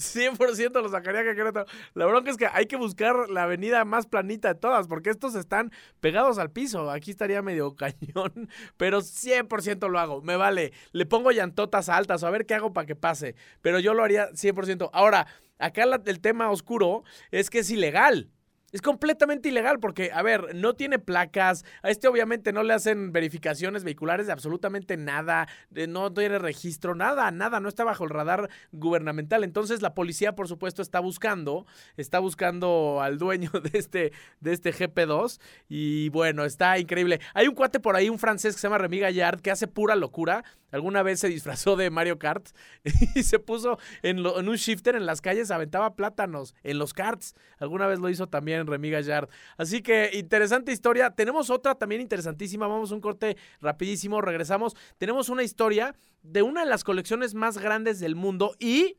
100% 0.00 0.82
lo 0.82 0.88
sacaría 0.88 1.22
que. 1.22 1.64
La 1.94 2.06
bronca 2.06 2.30
es 2.30 2.36
que 2.36 2.46
hay 2.46 2.66
que 2.66 2.76
buscar 2.76 3.28
la 3.28 3.44
avenida 3.44 3.84
más 3.84 4.06
planita 4.06 4.48
de 4.48 4.54
todas, 4.54 4.88
porque 4.88 5.10
estos 5.10 5.34
están 5.34 5.70
pegados 6.00 6.38
al 6.38 6.50
piso. 6.50 6.90
Aquí 6.90 7.10
estaría 7.10 7.42
medio 7.42 7.76
cañón, 7.76 8.48
pero 8.76 9.00
100% 9.00 9.88
lo 9.88 9.98
hago. 9.98 10.22
Me 10.22 10.36
vale. 10.36 10.72
Le 10.92 11.06
pongo 11.06 11.30
llantotas 11.30 11.88
altas, 11.88 12.22
o 12.22 12.26
a 12.26 12.30
ver 12.30 12.46
qué 12.46 12.54
hago 12.54 12.72
para 12.72 12.86
que 12.86 12.96
pase. 12.96 13.34
Pero 13.60 13.78
yo 13.78 13.94
lo 13.94 14.02
haría 14.02 14.30
100%. 14.30 14.90
Ahora, 14.92 15.26
acá 15.58 15.84
el 15.84 16.20
tema 16.20 16.50
oscuro 16.50 17.04
es 17.30 17.50
que 17.50 17.60
es 17.60 17.70
ilegal. 17.70 18.30
Es 18.72 18.82
completamente 18.82 19.48
ilegal 19.48 19.80
porque, 19.80 20.10
a 20.12 20.22
ver, 20.22 20.54
no 20.54 20.74
tiene 20.74 20.98
placas, 20.98 21.64
a 21.82 21.90
este 21.90 22.06
obviamente 22.08 22.52
no 22.52 22.62
le 22.62 22.72
hacen 22.72 23.12
verificaciones 23.12 23.82
vehiculares 23.84 24.26
de 24.26 24.32
absolutamente 24.32 24.96
nada, 24.96 25.48
de- 25.70 25.86
no 25.86 26.12
tiene 26.12 26.38
registro, 26.38 26.94
nada, 26.94 27.30
nada, 27.30 27.60
no 27.60 27.68
está 27.68 27.84
bajo 27.84 28.04
el 28.04 28.10
radar 28.10 28.48
gubernamental. 28.72 29.42
Entonces 29.44 29.82
la 29.82 29.94
policía, 29.94 30.34
por 30.34 30.48
supuesto, 30.48 30.82
está 30.82 31.00
buscando, 31.00 31.66
está 31.96 32.18
buscando 32.20 33.00
al 33.02 33.18
dueño 33.18 33.50
de 33.72 33.78
este, 33.78 34.12
de 34.40 34.52
este 34.52 34.72
GP2 34.72 35.40
y 35.68 36.08
bueno, 36.10 36.44
está 36.44 36.78
increíble. 36.78 37.20
Hay 37.34 37.48
un 37.48 37.54
cuate 37.54 37.80
por 37.80 37.96
ahí, 37.96 38.08
un 38.08 38.18
francés 38.18 38.54
que 38.54 38.60
se 38.60 38.66
llama 38.68 38.78
Remy 38.78 39.00
Gallard, 39.00 39.40
que 39.40 39.50
hace 39.50 39.66
pura 39.66 39.96
locura. 39.96 40.44
Alguna 40.70 41.02
vez 41.02 41.20
se 41.20 41.28
disfrazó 41.28 41.76
de 41.76 41.90
Mario 41.90 42.18
Kart 42.18 42.48
y 43.14 43.22
se 43.22 43.38
puso 43.38 43.78
en, 44.02 44.24
un 44.26 44.56
shifter 44.56 44.96
en 44.96 45.06
las 45.06 45.20
calles, 45.20 45.50
aventaba 45.50 45.94
plátanos 45.94 46.54
en 46.62 46.78
los 46.78 46.94
karts. 46.94 47.34
Alguna 47.58 47.86
vez 47.86 47.98
lo 47.98 48.08
hizo 48.08 48.28
también 48.28 48.66
Remy 48.66 48.90
Gallard. 48.90 49.28
Así 49.56 49.82
que 49.82 50.10
interesante 50.14 50.72
historia. 50.72 51.10
Tenemos 51.10 51.50
otra 51.50 51.74
también 51.74 52.00
interesantísima. 52.00 52.66
Vamos 52.66 52.92
a 52.92 52.94
un 52.94 53.00
corte 53.00 53.36
rapidísimo, 53.60 54.20
regresamos. 54.20 54.76
Tenemos 54.98 55.28
una 55.28 55.42
historia 55.42 55.94
de 56.22 56.42
una 56.42 56.64
de 56.64 56.70
las 56.70 56.84
colecciones 56.84 57.34
más 57.34 57.58
grandes 57.58 58.00
del 58.00 58.14
mundo 58.14 58.54
y 58.58 58.98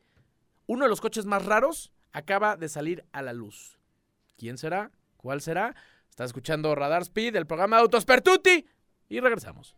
uno 0.67 0.85
de 0.85 0.89
los 0.89 1.01
coches 1.01 1.25
más 1.25 1.45
raros 1.45 1.91
acaba 2.11 2.57
de 2.57 2.69
salir 2.69 3.05
a 3.11 3.21
la 3.21 3.33
luz. 3.33 3.77
¿Quién 4.37 4.57
será? 4.57 4.91
¿Cuál 5.17 5.41
será? 5.41 5.75
Está 6.09 6.25
escuchando 6.25 6.73
Radar 6.75 7.03
Speed, 7.03 7.35
el 7.35 7.47
programa 7.47 7.77
de 7.77 7.83
Autos 7.83 8.05
Pertuti. 8.05 8.65
Y 9.07 9.19
regresamos. 9.19 9.75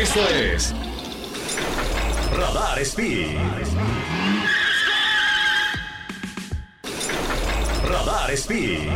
Esto 0.00 0.20
es 0.28 0.72
Radar 2.32 2.78
Speed. 2.84 3.36
Radar 7.84 8.30
Speed. 8.36 8.88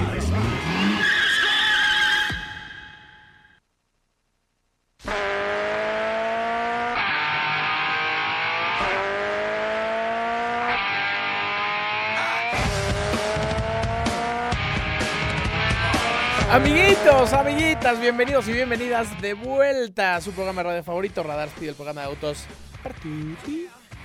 Amiguitas, 17.31 18.01
bienvenidos 18.01 18.49
y 18.49 18.53
bienvenidas 18.53 19.23
de 19.23 19.35
vuelta 19.35 20.17
a 20.17 20.21
su 20.21 20.33
programa 20.33 20.63
de 20.63 20.69
radio 20.71 20.83
favorito, 20.83 21.23
Radar 21.23 21.49
Speed, 21.51 21.69
el 21.69 21.75
programa 21.77 22.01
de 22.01 22.09
autos. 22.09 22.45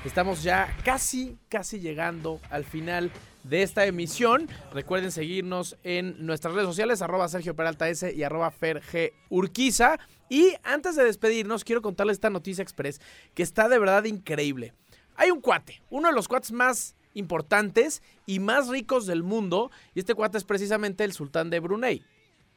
Estamos 0.05 0.43
ya 0.43 0.77
casi, 0.85 1.35
casi 1.49 1.79
llegando 1.79 2.39
al 2.51 2.63
final 2.63 3.11
de 3.43 3.63
esta 3.63 3.87
emisión. 3.87 4.47
Recuerden 4.71 5.11
seguirnos 5.11 5.77
en 5.83 6.27
nuestras 6.27 6.53
redes 6.53 6.67
sociales, 6.67 7.01
arroba 7.01 7.27
Sergio 7.27 7.55
Peralta 7.55 7.89
S 7.89 8.13
y 8.13 8.21
arroba 8.21 8.51
Fer 8.51 8.83
G. 8.83 9.13
Urquiza. 9.29 9.97
Y 10.29 10.53
antes 10.63 10.95
de 10.95 11.03
despedirnos, 11.03 11.63
quiero 11.63 11.81
contarles 11.81 12.17
esta 12.17 12.29
noticia 12.29 12.61
express 12.61 13.01
que 13.33 13.41
está 13.41 13.67
de 13.67 13.79
verdad 13.79 14.03
increíble. 14.03 14.73
Hay 15.15 15.31
un 15.31 15.41
cuate, 15.41 15.81
uno 15.89 16.09
de 16.09 16.13
los 16.13 16.27
cuates 16.27 16.51
más 16.51 16.95
importantes 17.15 18.03
y 18.27 18.39
más 18.39 18.67
ricos 18.67 19.07
del 19.07 19.23
mundo, 19.23 19.71
y 19.95 19.99
este 20.01 20.13
cuate 20.13 20.37
es 20.37 20.43
precisamente 20.43 21.03
el 21.03 21.13
sultán 21.13 21.49
de 21.49 21.59
Brunei. 21.59 22.05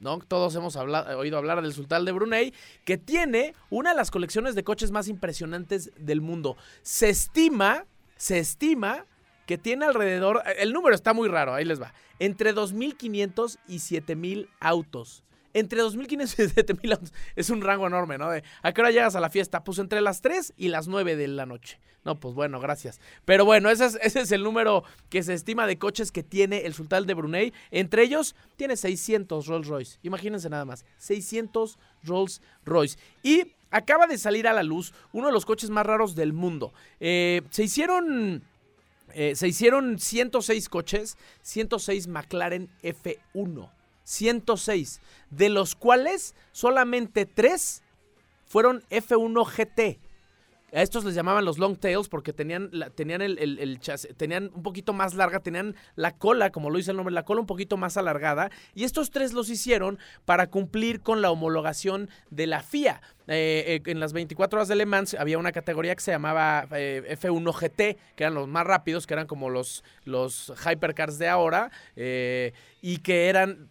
¿No? 0.01 0.19
Todos 0.19 0.55
hemos 0.57 0.77
hablado- 0.77 1.17
oído 1.19 1.39
hablar 1.39 1.63
del 1.63 1.73
sultán 1.73 2.05
de 2.05 2.13
Brunei, 2.13 2.53
que 2.85 2.99
tiene 2.99 3.55
una 3.71 3.91
de 3.91 3.97
las 3.97 4.11
colecciones 4.11 4.55
de 4.55 4.65
coches 4.65 4.91
más 4.91 5.07
impresionantes 5.09 5.93
del 5.97 6.21
mundo. 6.21 6.57
Se 6.83 7.09
estima, 7.11 7.85
se 8.17 8.39
estima 8.39 9.07
que 9.47 9.59
tiene 9.59 9.85
alrededor, 9.85 10.43
el 10.59 10.73
número 10.73 10.95
está 10.95 11.13
muy 11.13 11.29
raro, 11.29 11.55
ahí 11.55 11.65
les 11.65 11.81
va, 11.81 11.93
entre 12.19 12.55
2.500 12.55 13.59
y 13.67 13.79
7.000 13.79 14.49
autos. 14.61 15.23
Entre 15.53 15.83
2.500 15.83 16.39
y 16.39 16.63
7.000 16.63 17.11
es 17.35 17.51
un 17.51 17.61
rango 17.61 17.87
enorme, 17.87 18.19
¿no? 18.19 18.31
¿A 18.63 18.73
qué 18.73 18.81
hora 18.81 18.91
llegas 18.91 19.17
a 19.17 19.21
la 19.21 19.31
fiesta? 19.31 19.65
Pues 19.65 19.79
entre 19.79 20.01
las 20.01 20.21
3 20.21 20.55
y 20.57 20.69
las 20.69 20.87
9 20.87 21.17
de 21.17 21.29
la 21.29 21.47
noche. 21.47 21.81
No, 22.05 22.15
pues 22.19 22.35
bueno, 22.35 22.61
gracias. 22.61 23.01
Pero 23.25 23.45
bueno, 23.45 23.69
ese 23.69 23.87
es, 23.87 23.99
ese 24.01 24.21
es 24.21 24.33
el 24.33 24.43
número 24.43 24.85
que 25.09 25.23
se 25.23 25.35
estima 25.35 25.67
de 25.67 25.77
coches 25.77 26.13
que 26.13 26.23
tiene 26.23 26.67
el 26.67 26.73
sultán 26.73 27.07
de 27.07 27.15
Brunei. 27.15 27.53
Entre 27.71 28.05
ellos, 28.05 28.35
tiene 28.57 28.77
600 28.77 29.47
Rolls 29.47 29.67
Royce. 29.67 29.99
Imagínense 30.03 30.49
nada 30.49 30.65
más, 30.65 30.85
600 30.99 31.79
Rolls 32.05 32.41
Royce. 32.65 32.97
Y 33.23 33.53
acaba 33.71 34.07
de 34.07 34.19
salir 34.19 34.47
a 34.49 34.53
la 34.53 34.63
luz 34.63 34.95
uno 35.13 35.27
de 35.27 35.33
los 35.33 35.45
coches 35.45 35.69
más 35.69 35.85
raros 35.85 36.15
del 36.15 36.33
mundo. 36.33 36.73
Eh, 37.01 37.43
se 37.51 37.65
hicieron... 37.65 38.45
eh, 39.13 39.35
se 39.35 39.49
hicieron 39.49 39.99
106 39.99 40.69
coches, 40.69 41.19
106 41.43 42.07
McLaren 42.07 42.71
F1. 42.83 43.69
106, 44.11 45.01
de 45.31 45.49
los 45.49 45.75
cuales 45.77 46.35
solamente 46.53 47.27
3 47.27 47.83
fueron 48.45 48.83
F1 48.91 49.47
GT. 49.47 50.01
A 50.73 50.83
estos 50.83 51.05
les 51.05 51.15
llamaban 51.15 51.45
los 51.45 51.59
long 51.59 51.77
tails 51.77 52.09
porque 52.09 52.33
tenían, 52.33 52.71
tenían, 52.95 53.23
el, 53.23 53.81
tenían 54.17 54.51
un 54.55 54.63
poquito 54.63 54.93
más 54.93 55.15
larga, 55.15 55.41
tenían 55.41 55.75
la 55.97 56.17
cola, 56.17 56.51
como 56.51 56.71
lo 56.71 56.77
dice 56.77 56.93
el 56.93 56.97
nombre, 56.97 57.13
la 57.13 57.25
cola 57.25 57.41
un 57.41 57.47
poquito 57.47 57.77
más 57.77 57.97
alargada. 57.97 58.51
Y 58.75 58.85
estos 58.85 59.11
tres 59.11 59.33
los 59.33 59.49
hicieron 59.49 59.99
para 60.25 60.49
cumplir 60.49 61.01
con 61.01 61.23
la 61.23 61.31
homologación 61.31 62.09
de 62.31 62.47
la 62.47 62.63
FIA. 62.63 63.03
Eh, 63.27 63.81
eh, 63.85 63.91
en 63.91 64.01
las 64.01 64.13
24 64.13 64.59
horas 64.59 64.69
de 64.69 64.77
Le 64.77 64.87
Mans 64.87 65.15
había 65.15 65.39
una 65.39 65.53
categoría 65.53 65.95
que 65.95 66.03
se 66.03 66.13
llamaba 66.13 66.67
eh, 66.73 67.17
F1 67.21 67.53
GT, 67.53 67.99
que 68.15 68.25
eran 68.25 68.35
los 68.35 68.47
más 68.47 68.65
rápidos, 68.65 69.07
que 69.07 69.15
eran 69.15 69.27
como 69.27 69.51
los, 69.51 69.83
los 70.05 70.53
hypercars 70.65 71.19
de 71.19 71.29
ahora, 71.29 71.71
y 71.97 72.99
que 72.99 73.29
eran 73.29 73.71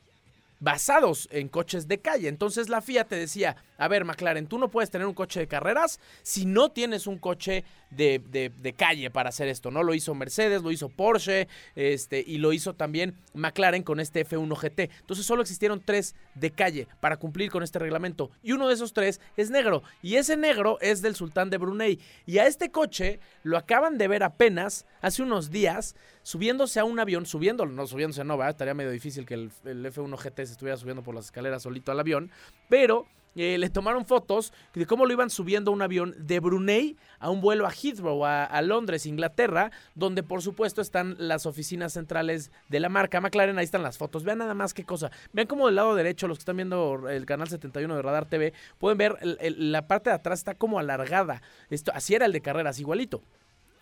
basados 0.59 1.27
en 1.31 1.47
coches 1.47 1.87
de 1.87 1.99
calle. 1.99 2.27
Entonces 2.27 2.69
la 2.69 2.81
FIA 2.81 3.05
te 3.05 3.15
decía, 3.15 3.55
a 3.79 3.87
ver 3.87 4.05
McLaren, 4.05 4.45
tú 4.45 4.59
no 4.59 4.69
puedes 4.69 4.91
tener 4.91 5.07
un 5.07 5.13
coche 5.15 5.39
de 5.39 5.47
carreras 5.47 5.99
si 6.21 6.45
no 6.45 6.69
tienes 6.69 7.07
un 7.07 7.17
coche 7.17 7.63
de, 7.89 8.21
de- 8.29 8.73
calle 8.73 9.09
para 9.09 9.29
hacer 9.29 9.47
esto, 9.47 9.71
¿no? 9.71 9.81
Lo 9.83 9.93
hizo 9.93 10.13
Mercedes, 10.13 10.61
lo 10.61 10.71
hizo 10.71 10.89
Porsche, 10.89 11.47
este, 11.75 12.23
y 12.25 12.37
lo 12.37 12.53
hizo 12.53 12.75
también 12.75 13.15
McLaren 13.33 13.81
con 13.83 13.99
este 13.99 14.25
F1 14.25 14.55
GT. 14.55 14.91
Entonces 14.99 15.25
solo 15.25 15.41
existieron 15.41 15.81
tres 15.83 16.15
de 16.35 16.51
calle 16.51 16.87
para 16.99 17.17
cumplir 17.17 17.49
con 17.49 17.63
este 17.63 17.79
reglamento. 17.79 18.29
Y 18.43 18.51
uno 18.51 18.67
de 18.67 18.75
esos 18.75 18.93
tres 18.93 19.19
es 19.37 19.49
negro. 19.49 19.81
Y 20.01 20.15
ese 20.15 20.37
negro 20.37 20.77
es 20.81 21.01
del 21.01 21.15
sultán 21.15 21.49
de 21.49 21.57
Brunei. 21.57 21.99
Y 22.25 22.37
a 22.37 22.47
este 22.47 22.69
coche 22.71 23.19
lo 23.43 23.57
acaban 23.57 23.97
de 23.97 24.07
ver 24.07 24.23
apenas 24.23 24.85
hace 25.01 25.23
unos 25.23 25.49
días 25.49 25.95
subiéndose 26.21 26.79
a 26.79 26.83
un 26.85 26.99
avión, 26.99 27.25
subiéndolo, 27.25 27.71
no 27.71 27.87
subiéndose 27.87 28.23
no, 28.23 28.37
¿verdad? 28.37 28.51
estaría 28.51 28.73
medio 28.73 28.91
difícil 28.91 29.25
que 29.25 29.33
el, 29.33 29.51
el 29.65 29.85
F1 29.85 30.15
GT 30.17 30.35
se 30.45 30.51
estuviera 30.53 30.77
subiendo 30.77 31.01
por 31.01 31.15
las 31.15 31.25
escaleras 31.25 31.63
solito 31.63 31.91
al 31.91 31.99
avión, 31.99 32.29
pero 32.69 33.07
eh, 33.35 33.57
le 33.57 33.69
tomaron 33.69 34.05
fotos 34.05 34.51
de 34.73 34.85
cómo 34.85 35.05
lo 35.05 35.13
iban 35.13 35.29
subiendo 35.29 35.71
a 35.71 35.73
un 35.73 35.81
avión 35.81 36.15
de 36.17 36.39
Brunei 36.39 36.97
a 37.19 37.29
un 37.29 37.41
vuelo 37.41 37.67
a 37.67 37.71
Heathrow, 37.71 38.25
a, 38.25 38.61
Londres, 38.61 39.05
Inglaterra, 39.05 39.71
donde 39.95 40.23
por 40.23 40.41
supuesto 40.41 40.81
están 40.81 41.15
las 41.17 41.45
oficinas 41.45 41.93
centrales 41.93 42.51
de 42.69 42.79
la 42.79 42.89
marca 42.89 43.19
McLaren, 43.21 43.57
ahí 43.57 43.65
están 43.65 43.83
las 43.83 43.97
fotos, 43.97 44.23
vean 44.23 44.37
nada 44.39 44.53
más 44.53 44.73
qué 44.73 44.83
cosa, 44.85 45.11
vean 45.33 45.47
como 45.47 45.65
del 45.67 45.75
lado 45.75 45.95
derecho, 45.95 46.27
los 46.27 46.37
que 46.37 46.41
están 46.43 46.57
viendo 46.57 47.09
el 47.09 47.25
canal 47.25 47.47
71 47.49 47.95
de 47.95 48.01
Radar 48.01 48.25
TV, 48.25 48.53
pueden 48.77 48.97
ver 48.97 49.17
el- 49.21 49.71
la 49.71 49.87
parte 49.87 50.09
de 50.09 50.15
atrás 50.15 50.39
está 50.39 50.55
como 50.55 50.79
alargada, 50.79 51.41
esto, 51.69 51.91
así 51.93 52.15
era 52.15 52.25
el 52.25 52.31
de 52.31 52.41
carreras, 52.41 52.79
igualito. 52.79 53.21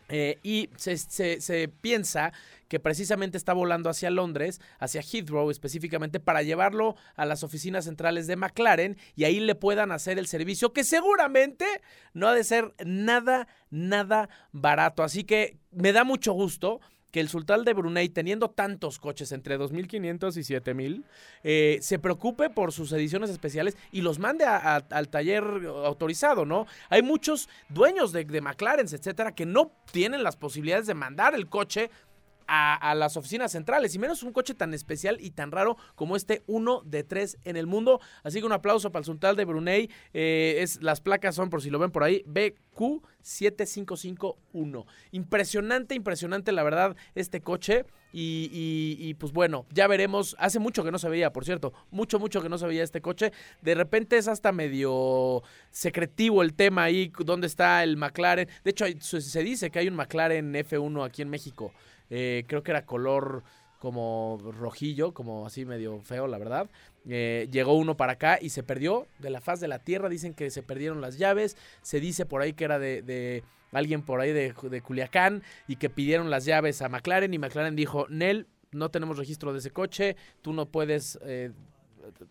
Eh, 0.10 0.40
y 0.44 0.70
se, 0.78 0.98
se- 0.98 1.42
se 1.42 1.68
piensa 1.68 2.32
que 2.70 2.80
precisamente 2.80 3.38
está 3.38 3.54
volando 3.54 3.90
hacia 3.90 4.10
Londres, 4.10 4.60
hacia 4.80 5.02
Heathrow 5.02 5.50
específicamente, 5.52 6.20
para 6.20 6.44
llevarlo 6.44 6.96
a 7.16 7.26
las 7.26 7.44
oficinas 7.44 7.86
centrales 7.86 8.28
de 8.28 8.36
McLaren 8.36 8.98
y 9.16 9.24
ahí 9.26 9.40
le 9.40 9.56
puedan 9.56 9.92
hacer 9.92 10.18
el 10.20 10.28
servicio 10.28 10.74
que 10.74 10.84
seguramente 10.84 11.66
no 12.14 12.28
ha 12.28 12.34
de 12.34 12.44
ser 12.44 12.74
nada, 12.86 13.48
nada 13.70 14.30
barato. 14.52 15.04
Así 15.04 15.24
que 15.24 15.60
me 15.72 15.92
da 15.94 16.04
mucho 16.04 16.34
gusto 16.34 16.80
que 17.12 17.20
el 17.20 17.30
sultán 17.30 17.64
de 17.64 17.74
Brunei, 17.74 18.10
teniendo 18.10 18.50
tantos 18.50 19.00
coches 19.00 19.32
entre 19.32 19.58
2.500 19.58 20.38
y 20.38 20.42
7.000, 20.42 21.04
eh, 21.44 21.80
se 21.82 22.00
preocupe 22.00 22.50
por 22.50 22.72
sus 22.72 22.92
ediciones 22.92 23.30
especiales 23.30 23.78
y 23.92 24.02
los 24.02 24.20
mande 24.20 24.46
al 24.46 25.10
taller 25.10 25.44
autorizado, 25.86 26.46
¿no? 26.46 26.68
Hay 26.90 27.02
muchos 27.02 27.50
dueños 27.70 28.12
de, 28.12 28.26
de 28.26 28.42
McLaren, 28.42 28.88
etcétera, 28.88 29.34
que 29.34 29.46
no 29.46 29.72
tienen 29.92 30.24
las 30.24 30.36
posibilidades 30.36 30.88
de 30.88 30.94
mandar 30.94 31.34
el 31.34 31.48
coche 31.48 31.90
a, 32.48 32.96
las 32.96 33.18
oficinas 33.18 33.52
centrales, 33.52 33.94
y 33.96 34.00
menos 34.00 34.24
un 34.24 34.32
coche 34.32 34.54
tan 34.54 34.74
especial 34.74 35.18
y 35.20 35.32
tan 35.32 35.52
raro 35.52 35.76
como 35.96 36.16
este 36.16 36.44
uno 36.48 36.82
de 36.86 37.04
tres 37.04 37.38
en 37.44 37.58
el 37.58 37.68
mundo. 37.68 38.00
Así 38.24 38.40
que 38.40 38.46
un 38.46 38.54
aplauso 38.54 38.92
para 38.92 39.02
el 39.02 39.06
Sultán 39.06 39.36
de 39.36 39.46
Brunei. 39.46 39.90
Eh, 40.14 40.58
es, 40.60 40.82
las 40.82 41.02
placas 41.02 41.36
son, 41.36 41.50
por 41.50 41.62
si 41.62 41.70
lo 41.70 41.80
ven 41.80 41.92
por 41.92 42.04
ahí, 42.04 42.24
BQ7551. 42.28 44.86
Impresionante, 45.12 45.96
impresionante, 45.96 46.52
la 46.52 46.64
verdad, 46.64 46.96
este 47.16 47.42
coche. 47.42 47.86
Y, 48.14 48.96
y- 49.00 49.14
pues 49.16 49.34
bueno, 49.34 49.66
ya 49.72 49.88
veremos. 49.88 50.36
Hace 50.40 50.60
mucho 50.60 50.84
que 50.84 50.92
no 50.92 50.98
se 50.98 51.10
veía, 51.10 51.34
por 51.34 51.46
cierto. 51.46 51.74
Mucho, 51.92 52.20
mucho 52.20 52.42
que 52.42 52.50
no 52.50 52.58
se 52.58 52.66
veía 52.66 52.84
este 52.84 53.02
coche. 53.02 53.32
De 53.62 53.76
repente 53.76 54.18
es 54.18 54.28
hasta 54.28 54.52
medio 54.52 55.44
secretivo 55.72 56.42
el 56.42 56.54
tema 56.54 56.86
ahí, 56.86 57.12
dónde 57.20 57.48
está 57.48 57.84
el 57.84 57.98
McLaren. 57.98 58.48
De 58.64 58.72
hecho, 58.72 58.86
se 59.00 59.44
dice 59.44 59.70
que 59.70 59.80
hay 59.80 59.88
un 59.88 59.96
McLaren 59.96 60.54
F1 60.54 61.06
aquí 61.06 61.22
en 61.22 61.30
México. 61.30 61.74
Eh, 62.10 62.46
creo 62.48 62.64
que 62.64 62.72
era 62.72 62.86
color 62.86 63.44
como 63.80 64.40
rojillo, 64.58 65.14
como 65.14 65.46
así 65.46 65.66
medio 65.66 66.02
feo, 66.02 66.28
la 66.28 66.38
verdad. 66.38 66.70
Eh, 67.08 67.48
llegó 67.52 67.74
uno 67.74 67.96
para 67.96 68.14
acá 68.14 68.40
y 68.42 68.50
se 68.50 68.64
perdió 68.64 69.08
de 69.20 69.30
la 69.30 69.42
faz 69.42 69.60
de 69.60 69.68
la 69.68 69.80
tierra. 69.80 70.10
Dicen 70.10 70.34
que 70.34 70.50
se 70.50 70.64
perdieron 70.64 71.02
las 71.02 71.18
llaves. 71.18 71.58
Se 71.82 72.00
dice 72.00 72.26
por 72.26 72.42
ahí 72.42 72.54
que 72.54 72.66
era 72.66 72.80
de, 72.80 73.44
alguien 73.72 74.02
por 74.02 74.20
ahí 74.20 74.34
de, 74.34 74.54
de 74.70 74.82
Culiacán 74.82 75.44
y 75.68 75.76
que 75.76 75.90
pidieron 75.90 76.30
las 76.30 76.46
llaves 76.46 76.82
a 76.82 76.90
McLaren 76.90 77.34
y 77.34 77.40
McLaren 77.40 77.76
dijo, 77.76 78.08
Nel, 78.10 78.48
no 78.72 78.90
tenemos 78.90 79.18
registro 79.18 79.54
de 79.54 79.60
ese 79.60 79.72
coche, 79.72 80.16
tú 80.42 80.54
no 80.54 80.66
puedes... 80.68 81.20
eh, 81.24 81.52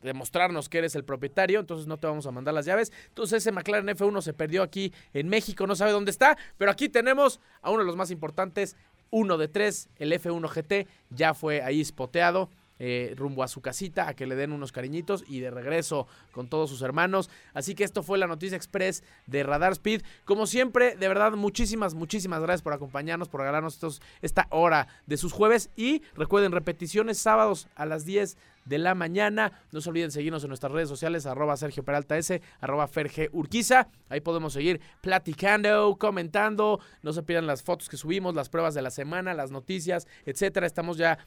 demostrarnos 0.03 0.69
que 0.69 0.79
eres 0.79 0.95
el 0.95 1.05
propietario, 1.05 1.61
entonces 1.61 1.87
no 1.87 1.99
te 1.99 2.07
vamos 2.07 2.27
a 2.27 2.31
mandar 2.31 2.55
las 2.55 2.67
llaves. 2.67 2.93
Entonces 3.09 3.43
ese 3.43 3.53
McLaren 3.53 3.87
F1 3.89 4.23
se 4.23 4.33
perdió 4.33 4.63
aquí 4.63 4.93
en 5.13 5.29
México, 5.29 5.67
no 5.67 5.77
sabe 5.77 5.93
dónde 5.93 6.11
está, 6.11 6.37
pero 6.57 6.71
aquí 6.71 6.89
tenemos 6.89 7.41
a 7.63 7.71
uno 7.71 7.81
de 7.81 7.87
los 7.87 7.97
más 7.97 8.11
importantes, 8.11 8.77
uno 9.11 9.39
de 9.39 9.49
tres, 9.49 9.89
el 9.97 10.13
F1 10.13 10.49
GT, 10.49 10.89
ya 11.11 11.35
fue 11.35 11.63
ahí 11.63 11.85
spoteado. 11.85 12.49
eh, 12.79 13.15
rumbo 13.17 13.43
a 13.43 13.49
su 13.49 13.61
casita 13.61 14.09
a 14.09 14.15
que 14.15 14.27
le 14.27 14.37
den 14.37 14.53
unos 14.53 14.73
cariñitos 14.73 15.25
y 15.27 15.41
de 15.41 15.51
regreso 15.51 16.07
con 16.33 16.49
todos 16.49 16.69
sus 16.69 16.83
hermanos. 16.83 17.31
Así 17.55 17.75
que 17.75 17.85
esto 17.85 18.03
fue 18.03 18.19
la 18.19 18.27
noticia 18.27 18.57
express 18.57 19.03
de 19.27 19.43
Radar 19.43 19.73
Speed. 19.73 20.03
Como 20.25 20.47
siempre, 20.47 20.97
de 20.97 21.09
verdad, 21.09 21.33
muchísimas, 21.33 21.95
muchísimas 21.95 22.43
gracias 22.43 22.63
por 22.63 22.75
acompañarnos, 22.75 23.29
por 23.29 23.41
regalarnos 23.41 24.01
esta 24.21 24.47
hora 24.51 24.89
de 25.07 25.17
sus 25.17 25.33
jueves. 25.33 25.71
Y 25.77 26.03
recuerden, 26.15 26.53
repeticiones 26.53 27.19
sábados 27.19 27.69
a 27.77 27.87
las 27.87 28.05
10 28.05 28.37
de 28.67 28.79
la 28.79 28.95
mañana. 28.95 29.53
No 29.73 29.81
se 29.81 29.89
olviden 29.89 30.11
seguirnos 30.11 30.45
en 30.45 30.49
nuestras 30.49 30.73
redes 30.73 30.89
sociales, 30.89 31.25
arroba 31.25 31.57
Sergio 31.57 31.83
Peralta 31.85 32.19
S, 32.19 32.43
arroba 32.61 32.87
Ferge 32.87 33.31
Urquiza. 33.33 33.89
Ahí 34.11 34.21
podemos 34.21 34.53
seguir 34.53 34.81
platicando, 35.01 35.97
comentando. 35.99 36.81
No 37.03 37.13
se 37.13 37.23
pierdan 37.23 37.47
las 37.47 37.63
fotos 37.63 37.89
que 37.89 37.97
subimos, 37.97 38.35
las 38.35 38.51
pruebas 38.51 38.75
de 38.75 38.83
la 38.83 38.91
semana, 38.91 39.33
las 39.33 39.51
noticias, 39.51 40.07
etcétera. 40.27 40.67
Estamos 40.67 40.99
ya 40.99 41.19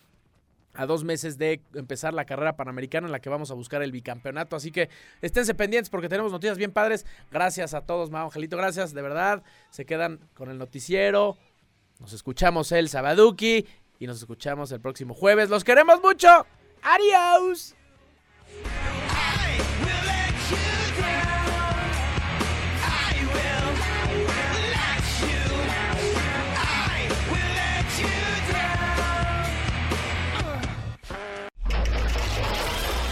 a 0.75 0.85
dos 0.85 1.03
meses 1.03 1.37
de 1.37 1.61
empezar 1.73 2.13
la 2.13 2.25
carrera 2.25 2.55
panamericana 2.55 3.07
en 3.07 3.11
la 3.11 3.19
que 3.19 3.29
vamos 3.29 3.49
a 3.51 3.53
buscar 3.53 3.81
el 3.81 3.91
bicampeonato. 3.91 4.55
Así 4.55 4.71
que 4.71 4.89
esténse 5.21 5.55
pendientes 5.55 5.89
porque 5.89 6.09
tenemos 6.09 6.31
noticias 6.31 6.57
bien 6.57 6.71
padres. 6.71 7.05
Gracias 7.31 7.73
a 7.73 7.81
todos, 7.81 8.11
Mao 8.11 8.25
Angelito. 8.25 8.57
Gracias, 8.57 8.93
de 8.93 9.01
verdad. 9.01 9.43
Se 9.71 9.85
quedan 9.85 10.19
con 10.35 10.51
el 10.51 10.57
noticiero. 10.57 11.37
Nos 11.99 12.13
escuchamos 12.13 12.71
el 12.71 12.87
Sabaduki 12.87 13.65
y 13.99 14.07
nos 14.07 14.19
escuchamos 14.19 14.71
el 14.71 14.79
próximo 14.79 15.13
jueves. 15.13 15.49
¡Los 15.49 15.63
queremos 15.63 16.01
mucho! 16.01 16.45
¡Adiós! 16.81 17.75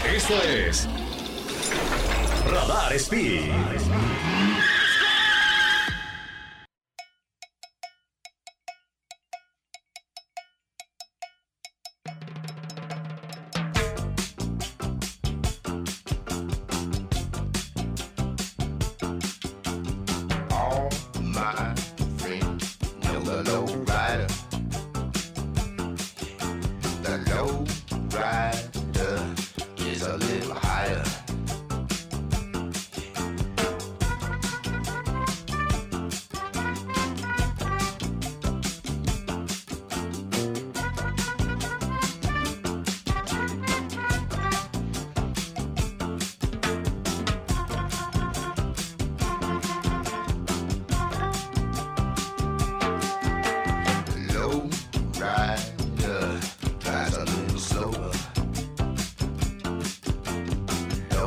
Esto 0.04 0.42
es 0.42 0.88
Radar 2.50 2.92
Speed. 2.94 4.27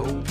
Oh. 0.04 0.31